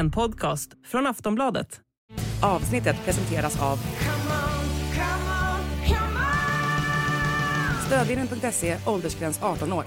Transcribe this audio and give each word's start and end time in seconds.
En 0.00 0.10
podcast 0.10 0.70
från 0.86 1.06
Aftonbladet. 1.06 1.80
Avsnittet 2.42 2.96
presenteras 3.04 3.62
av 3.62 3.78
Stödvinnen.se, 7.86 8.76
åldersgräns 8.86 9.42
18 9.42 9.72
år. 9.72 9.84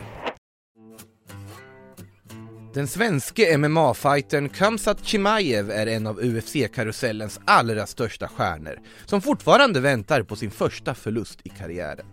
Den 2.73 2.87
svenske 2.87 3.58
MMA-fightern 3.58 4.49
Kamsat 4.49 5.05
Chimaev 5.05 5.72
är 5.72 5.87
en 5.87 6.08
av 6.08 6.19
UFC-karusellens 6.19 7.40
allra 7.45 7.86
största 7.86 8.27
stjärnor, 8.27 8.79
som 9.05 9.22
fortfarande 9.22 9.79
väntar 9.79 10.23
på 10.23 10.36
sin 10.36 10.51
första 10.51 10.95
förlust 10.95 11.40
i 11.44 11.50
karriären. 11.50 12.05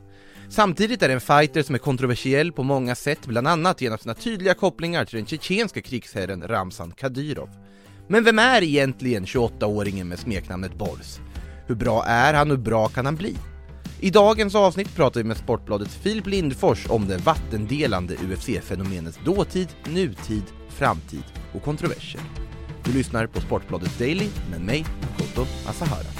Samtidigt 0.48 1.02
är 1.02 1.08
det 1.08 1.14
en 1.14 1.20
fighter 1.20 1.62
som 1.62 1.74
är 1.74 1.78
kontroversiell 1.78 2.52
på 2.52 2.62
många 2.62 2.94
sätt, 2.94 3.26
bland 3.26 3.48
annat 3.48 3.80
genom 3.80 3.98
sina 3.98 4.14
tydliga 4.14 4.54
kopplingar 4.54 5.04
till 5.04 5.16
den 5.16 5.26
tjetjenska 5.26 5.80
krigsherren 5.82 6.48
Ramzan 6.48 6.92
Kadyrov. 6.92 7.50
Men 8.12 8.24
vem 8.24 8.38
är 8.38 8.62
egentligen 8.62 9.24
28-åringen 9.24 10.04
med 10.04 10.18
smeknamnet 10.18 10.74
Bors? 10.74 11.18
Hur 11.66 11.74
bra 11.74 12.04
är 12.04 12.34
han 12.34 12.50
och 12.50 12.56
hur 12.56 12.64
bra 12.64 12.88
kan 12.88 13.04
han 13.04 13.16
bli? 13.16 13.36
I 14.00 14.10
dagens 14.10 14.54
avsnitt 14.54 14.96
pratar 14.96 15.20
vi 15.20 15.28
med 15.28 15.36
Sportbladets 15.36 15.96
Filip 15.96 16.26
Lindfors 16.26 16.86
om 16.88 17.08
det 17.08 17.16
vattendelande 17.16 18.14
UFC-fenomenets 18.14 19.18
dåtid, 19.24 19.68
nutid, 19.84 20.44
framtid 20.68 21.24
och 21.54 21.62
kontroverser. 21.62 22.20
Du 22.84 22.92
lyssnar 22.92 23.26
på 23.26 23.40
Sportbladet 23.40 23.98
Daily 23.98 24.28
med 24.50 24.60
mig, 24.60 24.84
Koto 25.18 25.46
Asahara. 25.66 26.19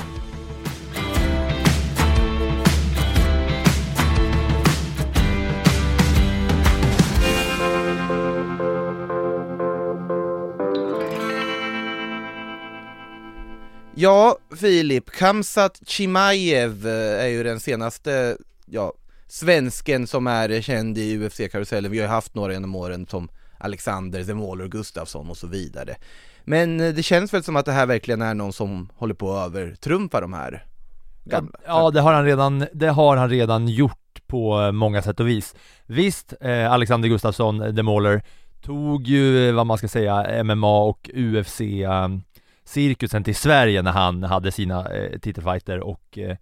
Ja, 14.01 14.37
Filip, 14.57 15.11
Kamsat 15.11 15.81
Chimaev 15.87 16.87
eh, 16.87 17.25
är 17.25 17.27
ju 17.27 17.43
den 17.43 17.61
senaste, 17.61 18.37
ja, 18.67 18.93
svensken 19.27 20.07
som 20.07 20.27
är 20.27 20.61
känd 20.61 20.99
i 20.99 21.19
UFC-karusellen. 21.19 21.91
Vi 21.91 21.99
har 21.99 22.05
ju 22.05 22.11
haft 22.11 22.35
några 22.35 22.53
genom 22.53 22.75
åren 22.75 23.07
som 23.07 23.29
Alexander, 23.59 24.25
The 24.25 24.35
Mauler, 24.35 24.69
Gustafsson 24.69 25.31
och 25.31 25.37
så 25.37 25.47
vidare. 25.47 25.97
Men 26.45 26.81
eh, 26.81 26.95
det 26.95 27.03
känns 27.03 27.35
väl 27.35 27.43
som 27.43 27.57
att 27.57 27.67
det 27.67 27.73
här 27.73 27.87
verkligen 27.87 28.23
är 28.23 28.35
någon 28.35 28.53
som 28.53 28.89
håller 28.97 29.15
på 29.15 29.33
att 29.33 29.47
övertrumfa 29.47 30.21
de 30.21 30.33
här 30.33 30.65
gamla? 31.25 31.59
Ja, 31.67 31.91
det 31.91 32.01
har 32.01 32.13
han 32.13 32.25
redan, 32.25 32.67
det 32.73 32.89
har 32.89 33.17
han 33.17 33.31
redan 33.31 33.69
gjort 33.69 34.21
på 34.27 34.61
eh, 34.61 34.73
många 34.73 35.03
sätt 35.03 35.21
och 35.21 35.29
vis. 35.29 35.55
Visst, 35.87 36.35
eh, 36.41 36.73
Alexander 36.73 37.09
Gustafsson, 37.09 37.77
The 37.77 37.83
Mauler, 37.83 38.23
tog 38.63 39.07
ju 39.07 39.53
vad 39.53 39.67
man 39.67 39.79
ska 39.79 39.89
säga 39.89 40.45
MMA 40.45 40.81
och 40.81 41.11
UFC 41.15 41.61
cirkusen 42.65 43.25
till 43.25 43.37
Sverige 43.37 43.83
när 43.83 43.93
han 43.93 44.23
hade 44.23 44.53
sina 44.53 44.89
eh, 44.89 45.19
titelfighter 45.19 45.81
och 45.81 46.19
eh, 46.19 46.37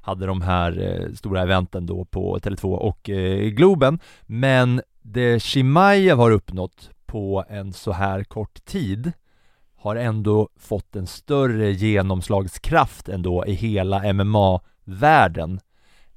hade 0.00 0.26
de 0.26 0.42
här 0.42 0.80
eh, 0.80 1.12
stora 1.14 1.42
eventen 1.42 1.86
då 1.86 2.04
på 2.04 2.38
Tele2 2.38 2.74
och 2.74 3.10
eh, 3.10 3.48
Globen. 3.48 3.98
Men 4.22 4.82
det 5.02 5.42
Chimaev 5.42 6.18
har 6.18 6.30
uppnått 6.30 6.90
på 7.06 7.44
en 7.48 7.72
så 7.72 7.92
här 7.92 8.24
kort 8.24 8.64
tid 8.64 9.12
har 9.76 9.96
ändå 9.96 10.48
fått 10.56 10.96
en 10.96 11.06
större 11.06 11.70
genomslagskraft 11.70 13.08
ändå 13.08 13.46
i 13.46 13.52
hela 13.52 14.12
MMA-världen 14.12 15.60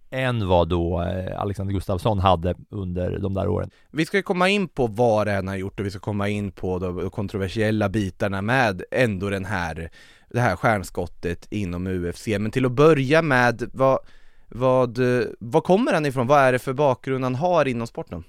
än 0.10 0.48
vad 0.48 0.70
då 0.70 1.02
eh, 1.02 1.42
Alexander 1.42 1.74
Gustafsson 1.74 2.20
hade 2.20 2.56
under 2.70 3.20
de 3.20 3.34
där 3.34 3.48
åren. 3.48 3.70
Vi 3.92 4.06
ska 4.06 4.22
komma 4.22 4.50
in 4.50 4.68
på 4.68 4.88
vad 4.88 5.28
det 5.28 5.34
han 5.34 5.48
har 5.48 5.56
gjort 5.56 5.80
och 5.80 5.86
vi 5.86 5.92
ska 5.92 6.00
komma 6.00 6.30
in 6.30 6.52
på 6.52 6.80
de 6.80 7.10
kontroversiella 7.10 7.90
bitarna 7.90 8.42
med 8.42 8.84
ändå 8.92 9.30
den 9.30 9.46
här, 9.46 9.90
det 10.30 10.40
här 10.40 10.56
stjärnskottet 10.56 11.48
inom 11.50 11.88
UFC. 11.88 12.28
Men 12.28 12.52
till 12.52 12.66
att 12.66 12.72
börja 12.72 13.22
med, 13.22 13.70
vad, 13.74 14.00
vad, 14.48 15.00
vad 15.40 15.64
kommer 15.64 15.94
han 15.94 16.06
ifrån? 16.06 16.28
Vad 16.28 16.40
är 16.40 16.52
det 16.52 16.60
för 16.60 16.74
bakgrund 16.74 17.24
han 17.24 17.36
har 17.36 17.68
inom 17.68 17.88
sporten? 17.88 18.24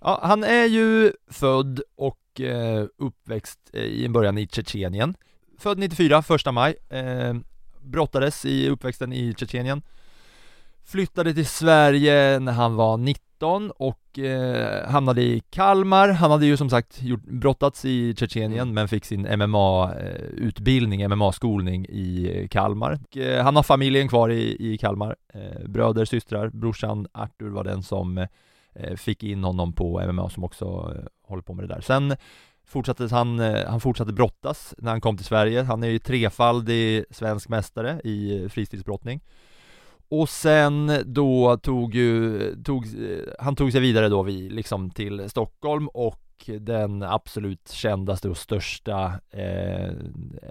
Ja, 0.00 0.20
han 0.22 0.44
är 0.44 0.64
ju 0.64 1.12
född 1.30 1.80
och 1.96 2.40
eh, 2.40 2.86
uppväxt 2.98 3.58
i 3.72 4.04
en 4.04 4.12
början 4.12 4.38
i 4.38 4.48
Tjetjenien. 4.48 5.14
Född 5.58 5.78
94, 5.78 6.22
första 6.22 6.52
maj. 6.52 6.76
Eh, 6.88 7.34
brottades 7.80 8.44
i 8.44 8.68
uppväxten 8.68 9.12
i 9.12 9.34
Tjetjenien 9.38 9.82
Flyttade 10.86 11.34
till 11.34 11.46
Sverige 11.46 12.38
när 12.38 12.52
han 12.52 12.74
var 12.74 12.96
19 12.96 13.70
och 13.70 14.18
eh, 14.18 14.90
hamnade 14.90 15.22
i 15.22 15.42
Kalmar. 15.50 16.08
Han 16.08 16.30
hade 16.30 16.46
ju 16.46 16.56
som 16.56 16.70
sagt 16.70 17.02
gjort, 17.02 17.24
brottats 17.24 17.84
i 17.84 18.14
Tjetjenien 18.16 18.62
mm. 18.62 18.74
men 18.74 18.88
fick 18.88 19.04
sin 19.04 19.26
MMA-utbildning, 19.38 21.08
MMA-skolning 21.08 21.86
i 21.86 22.48
Kalmar. 22.50 23.00
Och, 23.04 23.16
eh, 23.16 23.44
han 23.44 23.56
har 23.56 23.62
familjen 23.62 24.08
kvar 24.08 24.28
i, 24.28 24.72
i 24.72 24.78
Kalmar. 24.78 25.16
Eh, 25.34 25.68
bröder, 25.68 26.04
systrar, 26.04 26.48
brorsan 26.48 27.06
Artur 27.12 27.50
var 27.50 27.64
den 27.64 27.82
som 27.82 28.18
eh, 28.74 28.96
fick 28.96 29.22
in 29.22 29.44
honom 29.44 29.72
på 29.72 30.12
MMA 30.12 30.30
som 30.30 30.44
också 30.44 30.64
eh, 30.64 31.04
håller 31.28 31.42
på 31.42 31.54
med 31.54 31.68
det 31.68 31.74
där. 31.74 31.80
Sen 31.80 32.16
fortsatte 32.66 33.08
han, 33.10 33.40
eh, 33.40 33.66
han 33.68 33.80
fortsatte 33.80 34.12
brottas 34.12 34.74
när 34.78 34.90
han 34.90 35.00
kom 35.00 35.16
till 35.16 35.26
Sverige. 35.26 35.62
Han 35.62 35.82
är 35.82 35.88
ju 35.88 35.98
trefaldig 35.98 37.04
svensk 37.10 37.48
mästare 37.48 38.00
i 38.04 38.48
fristilsbrottning. 38.48 39.20
Och 40.08 40.28
sen 40.28 41.02
då 41.04 41.56
tog 41.56 41.94
ju, 41.94 42.40
tog, 42.64 42.86
han 43.38 43.56
tog 43.56 43.72
sig 43.72 43.80
vidare 43.80 44.08
då 44.08 44.22
vi 44.22 44.50
liksom 44.50 44.90
till 44.90 45.30
Stockholm 45.30 45.88
och 45.88 46.20
den 46.46 47.02
absolut 47.02 47.68
kändaste 47.68 48.28
och 48.28 48.36
största 48.36 49.20
eh, 49.30 49.92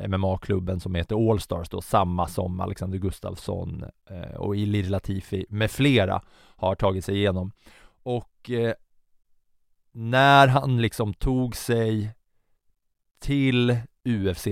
MMA-klubben 0.08 0.80
som 0.80 0.96
heter 0.96 1.32
Allstars 1.32 1.70
då, 1.70 1.82
samma 1.82 2.28
som 2.28 2.60
Alexander 2.60 2.98
Gustafsson 2.98 3.86
eh, 4.10 4.36
och 4.36 4.56
Ilir 4.56 4.90
Latifi 4.90 5.46
med 5.50 5.72
flera 5.72 6.22
har 6.56 6.76
tagit 6.76 7.06
sig 7.06 7.16
igenom. 7.16 7.52
Och 8.04 8.50
eh, 8.50 8.74
när 9.92 10.48
han 10.48 10.82
liksom 10.82 11.14
tog 11.14 11.56
sig 11.56 12.12
till 13.20 13.78
UFC 14.06 14.48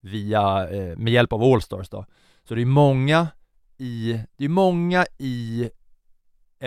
via, 0.00 0.68
eh, 0.68 0.98
med 0.98 1.12
hjälp 1.12 1.32
av 1.32 1.42
Allstars 1.42 1.88
då, 1.88 2.04
så 2.44 2.54
det 2.54 2.62
är 2.62 2.66
många 2.66 3.28
i, 3.80 4.20
det 4.36 4.44
är 4.44 4.48
många 4.48 5.06
i 5.18 5.70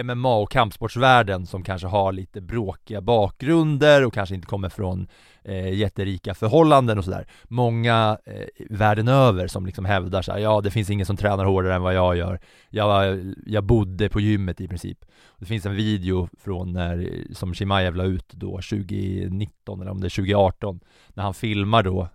MMA 0.04 0.36
och 0.36 0.52
kampsportsvärlden 0.52 1.46
som 1.46 1.64
kanske 1.64 1.88
har 1.88 2.12
lite 2.12 2.42
bråkiga 2.42 3.02
bakgrunder 3.02 4.06
och 4.06 4.14
kanske 4.14 4.36
inte 4.36 4.48
kommer 4.48 4.70
från 4.70 5.08
eh, 5.44 5.74
jätterika 5.74 6.34
förhållanden 6.34 6.98
och 6.98 7.06
sådär. 7.06 7.28
Många 7.44 8.18
eh, 8.26 8.66
världen 8.70 9.08
över 9.08 9.48
som 9.48 9.66
liksom 9.66 9.86
hävdar 9.86 10.22
så 10.22 10.32
här, 10.32 10.40
ja 10.40 10.62
det 10.62 10.72
finns 10.72 10.90
ingen 10.90 11.06
som 11.06 11.18
tränar 11.18 11.46
hårdare 11.46 11.76
än 11.76 11.82
vad 11.82 11.94
jag 11.94 12.18
gör. 12.18 12.40
Jag, 12.70 13.20
jag 13.46 13.64
bodde 13.64 14.10
på 14.10 14.20
gymmet 14.20 14.62
i 14.62 14.68
princip. 14.68 15.06
Det 15.38 15.46
finns 15.46 15.66
en 15.66 15.76
video 15.76 16.30
från 16.40 16.74
när, 16.74 16.98
eh, 16.98 17.34
som 17.34 17.54
Chimaev 17.54 17.96
la 17.96 18.04
ut 18.04 18.34
då 18.34 18.52
2019 18.52 19.82
eller 19.82 19.92
om 19.92 20.02
det 20.02 20.08
är 20.08 20.16
2018, 20.16 20.80
när 21.10 21.24
han 21.24 21.34
filmar 21.34 21.84
då 21.84 22.10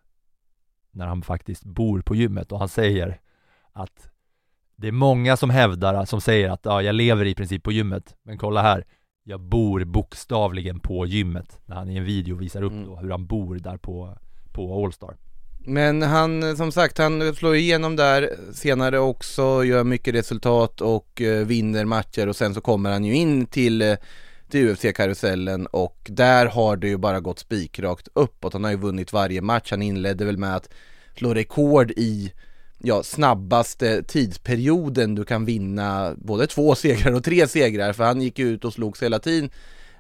när 0.91 1.07
han 1.07 1.23
faktiskt 1.23 1.65
bor 1.65 2.01
på 2.01 2.15
gymmet 2.15 2.53
och 2.53 2.59
han 2.59 2.69
säger 2.69 3.21
att 3.73 4.08
det 4.81 4.89
är 4.89 4.93
många 4.93 5.37
som 5.37 5.51
hävdar, 5.51 6.05
som 6.05 6.21
säger 6.21 6.51
att 6.51 6.61
ja, 6.63 6.83
jag 6.83 6.95
lever 6.95 7.25
i 7.25 7.35
princip 7.35 7.63
på 7.63 7.73
gymmet, 7.73 8.15
men 8.23 8.39
kolla 8.39 8.63
här, 8.63 8.85
jag 9.25 9.41
bor 9.41 9.85
bokstavligen 9.85 10.81
på 10.81 11.07
gymmet, 11.07 11.61
när 11.67 11.77
han 11.77 11.91
i 11.91 11.97
en 11.97 12.05
video 12.05 12.37
visar 12.37 12.63
upp 12.63 12.73
mm. 12.73 12.85
då 12.85 12.97
hur 12.97 13.11
han 13.11 13.27
bor 13.27 13.57
där 13.57 13.77
på, 13.77 14.19
på 14.53 14.85
Allstar. 14.85 15.17
Men 15.59 16.03
han, 16.03 16.57
som 16.57 16.73
sagt, 16.73 16.99
han 16.99 17.35
slår 17.35 17.57
igenom 17.57 17.97
där 17.97 18.31
senare 18.53 18.99
också, 18.99 19.65
gör 19.65 19.85
mycket 19.85 20.15
resultat 20.15 20.81
och 20.81 21.21
uh, 21.21 21.47
vinner 21.47 21.85
matcher 21.85 22.27
och 22.27 22.37
sen 22.37 22.55
så 22.55 22.61
kommer 22.61 22.91
han 22.91 23.05
ju 23.05 23.15
in 23.15 23.47
till, 23.47 23.83
uh, 23.83 23.97
till 24.51 24.69
UFC-karusellen 24.69 25.67
och 25.67 26.07
där 26.11 26.47
har 26.47 26.77
det 26.77 26.89
ju 26.89 26.97
bara 26.97 27.21
gått 27.21 27.39
spikrakt 27.39 28.09
uppåt. 28.15 28.53
Han 28.53 28.65
har 28.65 28.71
ju 28.71 28.77
vunnit 28.77 29.13
varje 29.13 29.43
match, 29.43 29.71
han 29.71 29.83
inledde 29.83 30.25
väl 30.25 30.39
med 30.39 30.57
att 30.57 30.69
slå 31.17 31.35
rekord 31.35 31.91
i 31.91 32.33
ja, 32.79 33.03
snabbaste 33.03 34.03
tidsperioden 34.03 35.15
du 35.15 35.25
kan 35.25 35.45
vinna 35.45 36.15
både 36.17 36.47
två 36.47 36.75
segrar 36.75 37.15
och 37.15 37.25
tre 37.25 37.49
segrar 37.49 37.93
för 37.93 38.05
han 38.05 38.23
gick 38.23 38.39
ut 38.39 38.65
och 38.65 38.73
slogs 38.73 39.03
hela 39.03 39.19
tiden 39.19 39.51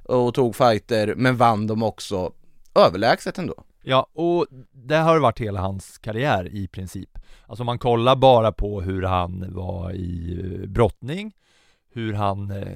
och 0.05 0.35
tog 0.35 0.57
fighter 0.57 1.15
men 1.17 1.37
vann 1.37 1.67
dem 1.67 1.83
också 1.83 2.33
överlägset 2.75 3.39
ändå. 3.39 3.65
Ja, 3.83 4.07
och 4.13 4.47
det 4.73 4.97
har 4.97 5.19
varit 5.19 5.41
hela 5.41 5.61
hans 5.61 5.99
karriär 5.99 6.55
i 6.55 6.69
princip. 6.69 7.19
Alltså 7.47 7.63
om 7.63 7.67
man 7.67 7.79
kollar 7.79 8.17
bara 8.17 8.53
på 8.53 8.81
hur 8.81 9.03
han 9.03 9.55
var 9.55 9.93
i 9.93 10.41
eh, 10.43 10.69
brottning, 10.69 11.33
hur 11.93 12.13
han 12.13 12.51
eh, 12.51 12.69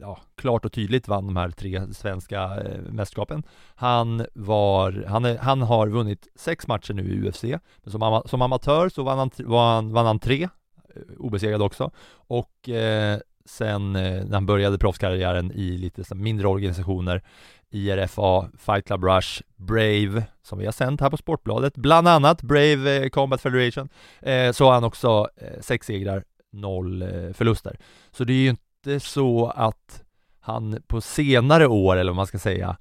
ja, 0.00 0.18
klart 0.34 0.64
och 0.64 0.72
tydligt 0.72 1.08
vann 1.08 1.26
de 1.26 1.36
här 1.36 1.50
tre 1.50 1.94
svenska 1.94 2.42
eh, 2.42 2.80
mästerskapen. 2.92 3.42
Han 3.74 4.26
var, 4.34 5.04
han, 5.08 5.24
är, 5.24 5.38
han 5.38 5.62
har 5.62 5.88
vunnit 5.88 6.28
sex 6.34 6.66
matcher 6.66 6.94
nu 6.94 7.02
i 7.02 7.28
UFC, 7.28 7.42
men 7.42 7.92
som, 7.92 8.02
ama, 8.02 8.22
som 8.26 8.42
amatör 8.42 8.88
så 8.88 9.02
vann 9.02 9.18
han, 9.18 9.30
vann, 9.38 9.92
vann 9.92 10.06
han 10.06 10.18
tre, 10.18 10.42
eh, 10.42 11.02
obesegrad 11.18 11.62
också, 11.62 11.90
och 12.10 12.68
eh, 12.68 13.18
sen 13.44 13.96
eh, 13.96 14.24
när 14.24 14.34
han 14.34 14.46
började 14.46 14.78
proffskarriären 14.78 15.52
i 15.52 15.78
lite 15.78 16.04
så 16.04 16.14
mindre 16.14 16.48
organisationer 16.48 17.22
IRFA, 17.70 18.48
Fight 18.58 18.86
Club 18.86 19.04
Rush, 19.04 19.42
Brave, 19.56 20.24
som 20.42 20.58
vi 20.58 20.64
har 20.64 20.72
sänt 20.72 21.00
här 21.00 21.10
på 21.10 21.16
Sportbladet, 21.16 21.76
bland 21.76 22.08
annat 22.08 22.42
Brave 22.42 22.96
eh, 22.96 23.08
Combat 23.08 23.40
Federation, 23.40 23.88
eh, 24.20 24.52
så 24.52 24.64
har 24.64 24.72
han 24.72 24.84
också 24.84 25.28
eh, 25.36 25.60
sex 25.60 25.86
segrar, 25.86 26.24
noll 26.52 27.02
eh, 27.02 27.32
förluster. 27.32 27.78
Så 28.10 28.24
det 28.24 28.32
är 28.32 28.50
ju 28.50 28.56
inte 28.88 29.06
så 29.06 29.46
att 29.46 30.02
han 30.40 30.82
på 30.86 31.00
senare 31.00 31.66
år, 31.66 31.96
eller 31.96 32.10
vad 32.10 32.16
man 32.16 32.26
ska 32.26 32.38
säga, 32.38 32.76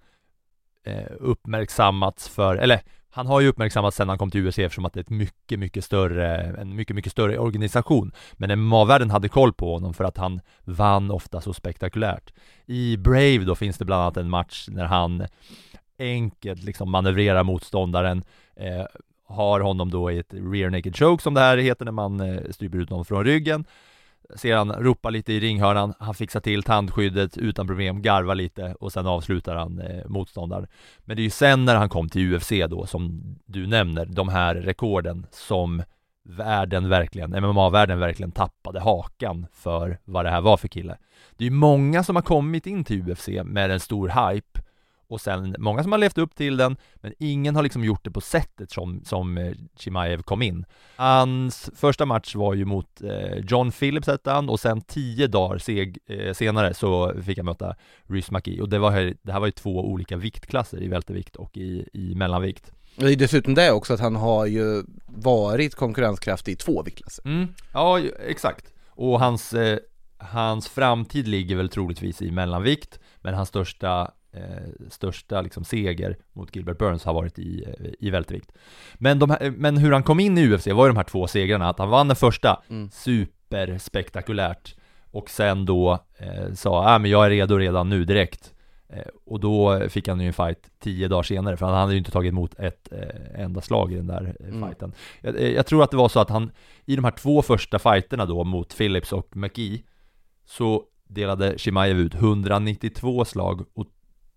eh, 0.85 1.11
uppmärksammats 1.19 2.29
för, 2.29 2.55
eller 2.55 2.81
han 3.09 3.27
har 3.27 3.41
ju 3.41 3.47
uppmärksammats 3.47 3.97
sen 3.97 4.09
han 4.09 4.17
kom 4.17 4.31
till 4.31 4.47
UFC 4.47 4.59
eftersom 4.59 4.85
att 4.85 4.93
det 4.93 4.99
är 4.99 5.01
ett 5.01 5.09
mycket, 5.09 5.59
mycket 5.59 5.85
större, 5.85 6.37
en 6.61 6.75
mycket, 6.75 6.95
mycket 6.95 7.11
större 7.11 7.37
organisation. 7.37 8.11
Men 8.33 8.59
MMA-världen 8.59 9.11
hade 9.11 9.29
koll 9.29 9.53
på 9.53 9.73
honom 9.73 9.93
för 9.93 10.03
att 10.03 10.17
han 10.17 10.41
vann 10.63 11.11
ofta 11.11 11.41
så 11.41 11.53
spektakulärt. 11.53 12.33
I 12.65 12.97
Brave 12.97 13.37
då 13.37 13.55
finns 13.55 13.77
det 13.77 13.85
bland 13.85 14.01
annat 14.01 14.17
en 14.17 14.29
match 14.29 14.67
när 14.71 14.85
han 14.85 15.25
enkelt 15.99 16.63
liksom 16.63 16.91
manövrerar 16.91 17.43
motståndaren, 17.43 18.23
eh, 18.55 18.85
har 19.27 19.59
honom 19.59 19.91
då 19.91 20.11
i 20.11 20.17
ett 20.17 20.33
rear 20.33 20.69
naked 20.69 20.97
choke 20.97 21.23
som 21.23 21.33
det 21.33 21.41
här 21.41 21.57
heter 21.57 21.85
när 21.85 21.91
man 21.91 22.19
eh, 22.19 22.41
stryper 22.51 22.77
ut 22.77 22.89
någon 22.89 23.05
från 23.05 23.25
ryggen 23.25 23.65
ser 24.35 24.55
han 24.55 24.71
ropa 24.71 25.09
lite 25.09 25.33
i 25.33 25.39
ringhörnan, 25.39 25.93
han 25.99 26.13
fixar 26.13 26.39
till 26.39 26.63
tandskyddet 26.63 27.37
utan 27.37 27.67
problem, 27.67 28.01
garvar 28.01 28.35
lite 28.35 28.75
och 28.79 28.91
sen 28.91 29.07
avslutar 29.07 29.55
han 29.55 29.79
eh, 29.79 30.05
motståndaren. 30.05 30.67
Men 30.99 31.15
det 31.15 31.21
är 31.21 31.23
ju 31.23 31.29
sen 31.29 31.65
när 31.65 31.75
han 31.75 31.89
kom 31.89 32.09
till 32.09 32.35
UFC 32.35 32.51
då, 32.69 32.85
som 32.85 33.21
du 33.45 33.67
nämner, 33.67 34.05
de 34.05 34.29
här 34.29 34.55
rekorden 34.55 35.27
som 35.31 35.83
världen 36.23 36.89
verkligen, 36.89 37.29
MMA-världen 37.29 37.99
verkligen 37.99 38.31
tappade 38.31 38.79
hakan 38.79 39.47
för 39.53 39.99
vad 40.05 40.25
det 40.25 40.29
här 40.29 40.41
var 40.41 40.57
för 40.57 40.67
kille. 40.67 40.97
Det 41.37 41.43
är 41.43 41.49
ju 41.49 41.55
många 41.55 42.03
som 42.03 42.15
har 42.15 42.23
kommit 42.23 42.67
in 42.67 42.83
till 42.83 43.11
UFC 43.11 43.27
med 43.43 43.71
en 43.71 43.79
stor 43.79 44.31
hype 44.31 44.61
och 45.09 45.21
sen 45.21 45.55
många 45.59 45.83
som 45.83 45.91
har 45.91 45.99
levt 45.99 46.17
upp 46.17 46.35
till 46.35 46.57
den, 46.57 46.77
men 46.95 47.13
ingen 47.19 47.55
har 47.55 47.63
liksom 47.63 47.83
gjort 47.83 48.03
det 48.03 48.11
på 48.11 48.21
sättet 48.21 48.71
som, 48.71 49.01
som 49.05 49.37
eh, 49.37 49.53
Chimaev 49.77 50.21
kom 50.21 50.41
in. 50.41 50.65
Hans 50.95 51.69
första 51.75 52.05
match 52.05 52.35
var 52.35 52.53
ju 52.53 52.65
mot 52.65 53.01
eh, 53.01 53.37
John 53.47 53.71
Phillips 53.71 54.07
hette 54.07 54.31
han 54.31 54.49
och 54.49 54.59
sen 54.59 54.81
tio 54.81 55.27
dagar 55.27 55.57
seg, 55.57 55.97
eh, 56.09 56.33
senare 56.33 56.73
så 56.73 57.13
fick 57.25 57.37
han 57.37 57.45
möta 57.45 57.75
Rhys 58.03 58.31
McGee 58.31 58.61
och 58.61 58.69
det, 58.69 58.79
var, 58.79 59.13
det 59.21 59.31
här 59.31 59.39
var 59.39 59.47
ju 59.47 59.51
två 59.51 59.85
olika 59.85 60.17
viktklasser 60.17 60.83
i 60.83 60.87
vältervikt 60.87 61.35
och 61.35 61.57
i, 61.57 61.89
i 61.93 62.15
mellanvikt. 62.15 62.71
Det 62.95 63.11
är 63.11 63.15
dessutom 63.15 63.53
det 63.53 63.71
också 63.71 63.93
att 63.93 63.99
han 63.99 64.15
har 64.15 64.45
ju 64.45 64.83
varit 65.05 65.75
konkurrenskraftig 65.75 66.51
i 66.51 66.55
två 66.55 66.83
viktklasser. 66.83 67.25
Mm, 67.25 67.47
ja, 67.73 67.99
exakt. 68.27 68.73
Och 68.89 69.19
hans, 69.19 69.53
eh, 69.53 69.79
hans 70.17 70.69
framtid 70.69 71.27
ligger 71.27 71.55
väl 71.55 71.69
troligtvis 71.69 72.21
i 72.21 72.31
mellanvikt, 72.31 72.99
men 73.21 73.33
hans 73.33 73.49
största 73.49 74.11
eh, 74.37 74.89
största 74.89 75.41
liksom, 75.41 75.63
seger 75.63 76.17
mot 76.33 76.55
Gilbert 76.55 76.77
Burns 76.77 77.03
har 77.03 77.13
varit 77.13 77.39
i, 77.39 77.63
eh, 77.63 77.89
i 77.99 78.09
vältervikt. 78.09 78.51
Men, 78.93 79.19
de 79.19 79.29
här, 79.29 79.53
men 79.57 79.77
hur 79.77 79.91
han 79.91 80.03
kom 80.03 80.19
in 80.19 80.37
i 80.37 80.47
UFC 80.47 80.67
var 80.67 80.85
ju 80.85 80.91
de 80.91 80.97
här 80.97 81.03
två 81.03 81.27
segrarna, 81.27 81.69
att 81.69 81.79
han 81.79 81.89
vann 81.89 82.07
den 82.07 82.15
första, 82.15 82.61
mm. 82.69 82.89
superspektakulärt, 82.91 84.75
och 85.11 85.29
sen 85.29 85.65
då 85.65 85.99
eh, 86.17 86.53
sa 86.53 86.95
ah, 86.95 86.99
men 86.99 87.11
jag 87.11 87.25
är 87.25 87.29
redo 87.29 87.57
redan 87.57 87.89
nu 87.89 88.05
direkt. 88.05 88.53
Eh, 88.89 89.07
och 89.25 89.39
då 89.39 89.89
fick 89.89 90.07
han 90.07 90.19
ju 90.19 90.27
en 90.27 90.33
fight 90.33 90.71
tio 90.79 91.07
dagar 91.07 91.23
senare, 91.23 91.57
för 91.57 91.65
han 91.65 91.75
hade 91.75 91.91
ju 91.91 91.97
inte 91.97 92.11
tagit 92.11 92.31
emot 92.31 92.59
ett 92.59 92.91
eh, 92.91 93.41
enda 93.43 93.61
slag 93.61 93.93
i 93.93 93.95
den 93.95 94.07
där 94.07 94.35
eh, 94.39 94.47
mm. 94.47 94.67
fighten. 94.69 94.93
Jag, 95.21 95.41
jag, 95.41 95.65
tror 95.65 95.83
att 95.83 95.91
det 95.91 95.97
var 95.97 96.09
så 96.09 96.19
att 96.19 96.29
han, 96.29 96.51
i 96.85 96.95
de 96.95 97.03
här 97.03 97.11
två 97.11 97.41
första 97.41 97.79
fighterna 97.79 98.25
då 98.25 98.43
mot 98.43 98.77
Phillips 98.77 99.13
och 99.13 99.37
McGee, 99.37 99.83
så 100.45 100.83
delade 101.07 101.57
Shimaev 101.57 101.99
ut 101.99 102.15
192 102.15 103.25
slag 103.25 103.65
och 103.73 103.87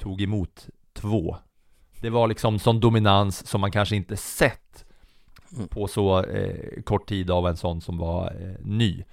tog 0.00 0.23
emot 0.23 0.69
två. 0.93 1.37
Det 2.00 2.11
var 2.11 2.29
liksom 2.29 2.58
sån 2.58 2.81
dominans 2.81 3.47
som 3.47 3.61
man 3.61 3.70
kanske 3.70 3.97
inte 3.97 4.17
sett 4.17 4.85
mm. 5.56 5.69
på 5.69 5.88
så 5.88 6.25
eh, 6.25 6.82
kort 6.82 7.08
tid 7.08 7.31
av 7.31 7.49
en 7.49 7.56
sån 7.56 7.81
som 7.81 7.99
var 7.99 8.37
eh, 8.41 8.67
ny. 8.67 9.05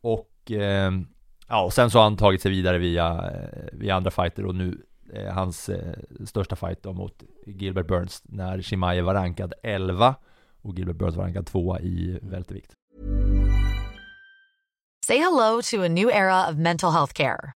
Och 0.00 0.50
eh, 0.50 0.92
ja, 1.48 1.64
och 1.64 1.72
sen 1.72 1.90
så 1.90 1.98
har 1.98 2.04
han 2.04 2.16
tagit 2.16 2.42
sig 2.42 2.50
vidare 2.50 2.78
via, 2.78 3.30
eh, 3.30 3.68
via 3.72 3.94
andra 3.94 4.10
fighter 4.10 4.44
och 4.44 4.54
nu 4.54 4.82
eh, 5.12 5.32
hans 5.34 5.68
eh, 5.68 5.94
största 6.26 6.56
fight 6.56 6.82
då 6.82 6.92
mot 6.92 7.22
Gilbert 7.46 7.86
Burns 7.86 8.22
när 8.24 8.62
Shimaev 8.62 9.04
var 9.04 9.14
rankad 9.14 9.52
11 9.62 10.14
och 10.62 10.74
Gilbert 10.74 10.96
Burns 10.96 11.16
var 11.16 11.24
rankad 11.24 11.46
2 11.46 11.78
i 11.78 12.18
vältervikt. 12.22 12.72
Say 15.06 15.18
hello 15.18 15.62
to 15.62 15.82
a 15.84 15.88
new 15.88 16.10
era 16.10 16.50
of 16.50 16.56
mental 16.56 16.92
health 16.92 17.12
care. 17.12 17.57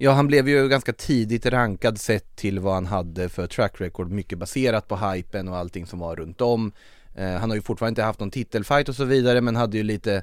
Ja, 0.00 0.12
han 0.12 0.26
blev 0.26 0.48
ju 0.48 0.68
ganska 0.68 0.92
tidigt 0.92 1.46
rankad 1.46 2.00
sett 2.00 2.36
till 2.36 2.58
vad 2.58 2.74
han 2.74 2.86
hade 2.86 3.28
för 3.28 3.46
track 3.46 3.80
record, 3.80 4.10
mycket 4.10 4.38
baserat 4.38 4.88
på 4.88 4.96
hypen 4.96 5.48
och 5.48 5.56
allting 5.56 5.86
som 5.86 5.98
var 5.98 6.16
runt 6.16 6.40
om. 6.40 6.72
Eh, 7.14 7.32
han 7.32 7.50
har 7.50 7.56
ju 7.56 7.62
fortfarande 7.62 7.90
inte 7.90 8.02
haft 8.02 8.20
någon 8.20 8.30
titelfight 8.30 8.88
och 8.88 8.94
så 8.94 9.04
vidare, 9.04 9.40
men 9.40 9.56
hade 9.56 9.76
ju 9.76 9.82
lite, 9.82 10.22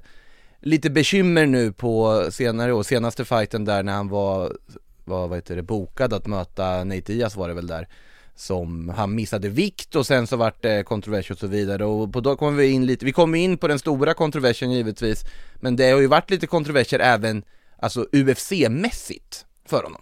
lite 0.59 0.89
bekymmer 0.89 1.45
nu 1.45 1.71
på 1.71 2.25
senare 2.31 2.73
år, 2.73 2.83
senaste 2.83 3.25
fighten 3.25 3.65
där 3.65 3.83
när 3.83 3.93
han 3.93 4.09
var, 4.09 4.57
var 5.05 5.27
vad 5.27 5.37
heter 5.37 5.55
det, 5.55 5.63
bokad 5.63 6.13
att 6.13 6.27
möta 6.27 6.83
Nate 6.83 7.13
Diaz 7.13 7.35
var 7.35 7.47
det 7.47 7.53
väl 7.53 7.67
där 7.67 7.87
som 8.35 8.89
han 8.89 9.15
missade 9.15 9.49
vikt 9.49 9.95
och 9.95 10.07
sen 10.07 10.27
så 10.27 10.37
vart 10.37 10.61
det 10.61 10.83
kontrovers 10.83 11.31
och 11.31 11.37
så 11.37 11.47
vidare 11.47 11.85
och 11.85 12.13
på 12.13 12.21
då 12.21 12.35
kommer 12.35 12.57
vi 12.57 12.67
in 12.67 12.85
lite, 12.85 13.05
vi 13.05 13.11
kommer 13.11 13.37
in 13.37 13.57
på 13.57 13.67
den 13.67 13.79
stora 13.79 14.13
kontroversen 14.13 14.71
givetvis 14.71 15.25
men 15.55 15.75
det 15.75 15.91
har 15.91 15.99
ju 15.99 16.07
varit 16.07 16.31
lite 16.31 16.47
kontroverser 16.47 16.99
även 16.99 17.43
alltså 17.77 18.07
UFC-mässigt 18.11 19.45
för 19.65 19.83
honom? 19.83 20.01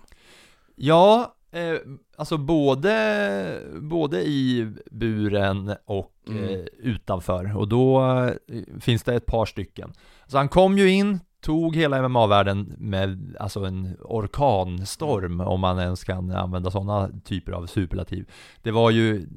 Ja, 0.76 1.36
eh, 1.52 1.76
alltså 2.18 2.38
både, 2.38 3.62
både 3.82 4.22
i 4.22 4.72
buren 4.92 5.76
och 5.86 6.14
mm. 6.28 6.44
eh, 6.44 6.66
utanför 6.80 7.58
och 7.58 7.68
då 7.68 8.02
eh, 8.48 8.80
finns 8.80 9.04
det 9.04 9.16
ett 9.16 9.26
par 9.26 9.46
stycken. 9.46 9.94
Så 10.28 10.38
han 10.38 10.50
kom 10.50 10.78
ju 10.78 10.90
in, 10.90 11.20
tog 11.42 11.76
hela 11.76 12.10
MMA-världen 12.10 12.76
med 12.78 13.36
alltså 13.40 13.64
en 13.64 13.98
orkanstorm 14.00 15.42
om 15.42 15.60
man 15.60 15.80
ens 15.80 16.04
kan 16.04 16.32
använda 16.32 16.72
sådana 16.72 17.10
typer 17.26 17.52
av 17.52 17.66
superlativ. 17.66 18.30
Det 18.62 18.72
var 18.72 18.92
ju, 18.92 19.28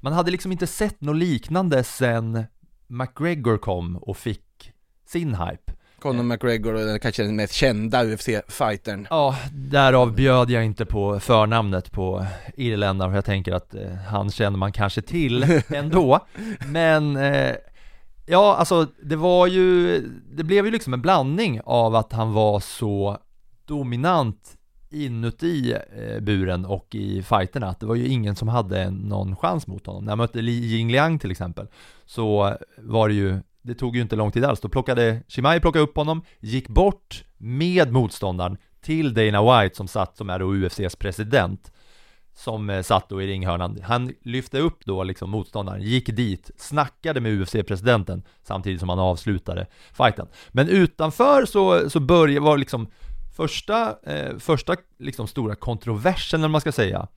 man 0.00 0.12
hade 0.12 0.30
liksom 0.30 0.52
inte 0.52 0.66
sett 0.66 1.00
något 1.00 1.16
liknande 1.16 1.84
sen 1.84 2.44
McGregor 2.86 3.58
kom 3.58 3.96
och 3.96 4.16
fick 4.16 4.72
sin 5.06 5.34
hype. 5.34 5.72
Conor 5.98 6.22
McGregor 6.22 6.74
och 6.74 6.80
den 6.80 7.00
kanske 7.00 7.22
den 7.22 7.36
mest 7.36 7.54
kända 7.54 8.04
UFC-fightern 8.04 9.06
Ja, 9.10 9.36
därav 9.52 10.14
bjöd 10.14 10.50
jag 10.50 10.64
inte 10.64 10.84
på 10.86 11.20
förnamnet 11.20 11.92
på 11.92 12.26
irländaren 12.56 13.12
för 13.12 13.16
jag 13.16 13.24
tänker 13.24 13.52
att 13.52 13.74
eh, 13.74 13.94
han 14.08 14.30
känner 14.30 14.58
man 14.58 14.72
kanske 14.72 15.02
till 15.02 15.60
ändå. 15.68 16.26
Men 16.66 17.16
eh, 17.16 17.54
Ja, 18.28 18.56
alltså 18.56 18.86
det 19.02 19.16
var 19.16 19.46
ju, 19.46 20.00
det 20.32 20.44
blev 20.44 20.66
ju 20.66 20.70
liksom 20.72 20.94
en 20.94 21.02
blandning 21.02 21.60
av 21.64 21.94
att 21.94 22.12
han 22.12 22.32
var 22.32 22.60
så 22.60 23.18
dominant 23.64 24.56
inuti 24.90 25.72
eh, 25.72 26.20
buren 26.20 26.64
och 26.64 26.94
i 26.94 27.22
fighterna 27.22 27.68
att 27.68 27.80
det 27.80 27.86
var 27.86 27.94
ju 27.94 28.06
ingen 28.06 28.36
som 28.36 28.48
hade 28.48 28.90
någon 28.90 29.36
chans 29.36 29.66
mot 29.66 29.86
honom. 29.86 30.04
När 30.04 30.12
jag 30.12 30.18
mötte 30.18 30.42
Li 30.42 30.52
Jingliang 30.52 31.18
till 31.18 31.30
exempel 31.30 31.66
så 32.06 32.56
var 32.78 33.08
det 33.08 33.14
ju 33.14 33.40
det 33.66 33.74
tog 33.74 33.96
ju 33.96 34.02
inte 34.02 34.16
lång 34.16 34.32
tid 34.32 34.44
alls, 34.44 34.60
då 34.60 34.68
plockade 34.68 35.22
Shimai 35.28 35.60
plockade 35.60 35.82
upp 35.82 35.96
honom, 35.96 36.22
gick 36.40 36.68
bort 36.68 37.24
med 37.36 37.92
motståndaren 37.92 38.56
till 38.80 39.14
Dana 39.14 39.62
White 39.62 39.76
som 39.76 39.88
satt 39.88 40.16
som 40.16 40.30
är 40.30 40.38
då 40.38 40.54
UFCs 40.54 40.96
president 40.96 41.72
som 42.34 42.70
eh, 42.70 42.82
satt 42.82 43.08
då 43.08 43.22
i 43.22 43.26
ringhörnan, 43.26 43.78
han 43.82 44.12
lyfte 44.22 44.58
upp 44.58 44.84
då 44.84 45.04
liksom 45.04 45.30
motståndaren, 45.30 45.82
gick 45.82 46.06
dit, 46.06 46.50
snackade 46.56 47.20
med 47.20 47.32
UFC-presidenten 47.32 48.22
samtidigt 48.42 48.80
som 48.80 48.88
han 48.88 48.98
avslutade 48.98 49.66
fighten. 49.92 50.28
Men 50.48 50.68
utanför 50.68 51.46
så, 51.46 51.90
så 51.90 52.00
började, 52.00 52.40
var 52.40 52.58
liksom 52.58 52.86
första, 53.36 53.96
eh, 54.02 54.38
första 54.38 54.76
liksom 54.98 55.26
stora 55.26 55.54
kontroversen, 55.54 56.40
eller 56.40 56.48
man 56.48 56.60
ska 56.60 56.72
säga, 56.72 57.08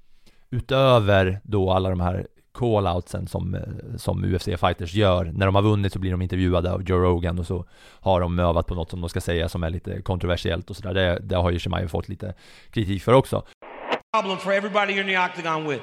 utöver 0.50 1.42
då 1.44 1.72
alla 1.72 1.90
de 1.90 2.00
här 2.00 2.28
call-outsen 2.60 3.28
som, 3.28 3.56
eh, 3.56 3.98
som 3.98 4.26
UFC-fighters 4.26 4.94
gör. 4.94 5.32
När 5.36 5.46
de 5.46 5.56
har 5.56 5.62
vunnit 5.62 5.94
så 5.94 6.00
blir 6.00 6.12
de 6.12 6.22
intervjuade 6.22 6.72
av 6.72 6.84
Joe 6.84 7.00
Rogan 7.00 7.40
och 7.40 7.48
så 7.48 7.66
har 8.02 8.22
de 8.22 8.40
övat 8.40 8.68
på 8.68 8.76
något 8.76 8.90
som 8.90 9.02
de 9.02 9.10
ska 9.10 9.22
säga 9.22 9.50
som 9.50 9.64
är 9.64 9.70
lite 9.70 10.02
kontroversiellt 10.02 10.70
och 10.70 10.76
sådär. 10.76 10.94
Det, 10.94 11.20
det 11.22 11.36
har 11.36 11.52
ju 11.52 11.60
Chimaev 11.60 11.88
fått 11.88 12.10
lite 12.10 12.34
kritik 12.72 13.04
för 13.04 13.14
också. 13.14 13.44
problem 14.14 14.40
for 14.40 14.52
everybody 14.52 14.94
you're 14.94 15.02
in 15.02 15.08
the 15.08 15.16
octagon 15.16 15.68
with. 15.68 15.82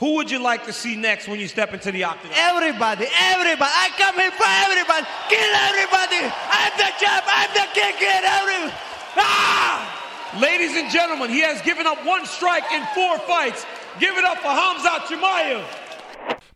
Who 0.00 0.14
would 0.14 0.30
you 0.30 0.40
like 0.42 0.66
to 0.66 0.72
see 0.72 0.96
next 0.96 1.28
when 1.28 1.38
you 1.40 1.48
step 1.48 1.72
into 1.72 1.90
the 1.92 2.04
octagon? 2.04 2.30
Everybody, 2.36 3.06
everybody. 3.34 3.70
I 3.84 3.88
come 3.98 4.14
here 4.14 4.30
for 4.30 4.50
everybody. 4.66 5.06
Kill 5.28 5.52
everybody. 5.70 6.22
I'm 6.26 6.72
the 6.78 6.90
champ. 7.00 7.24
I'm 7.26 7.50
the 7.54 7.66
king. 7.74 7.94
Kill 7.98 8.24
everybody. 8.38 8.74
Ah! 9.16 9.98
Ladies 10.40 10.76
and 10.76 10.90
gentlemen, 10.90 11.30
he 11.30 11.40
has 11.40 11.62
given 11.62 11.86
up 11.86 12.04
one 12.04 12.26
strike 12.26 12.64
in 12.74 12.82
four 12.94 13.18
fights. 13.26 13.64
Give 13.98 14.16
it 14.16 14.24
up 14.24 14.38
for 14.38 14.54
Hamza 14.54 15.02
Chimaev. 15.08 15.87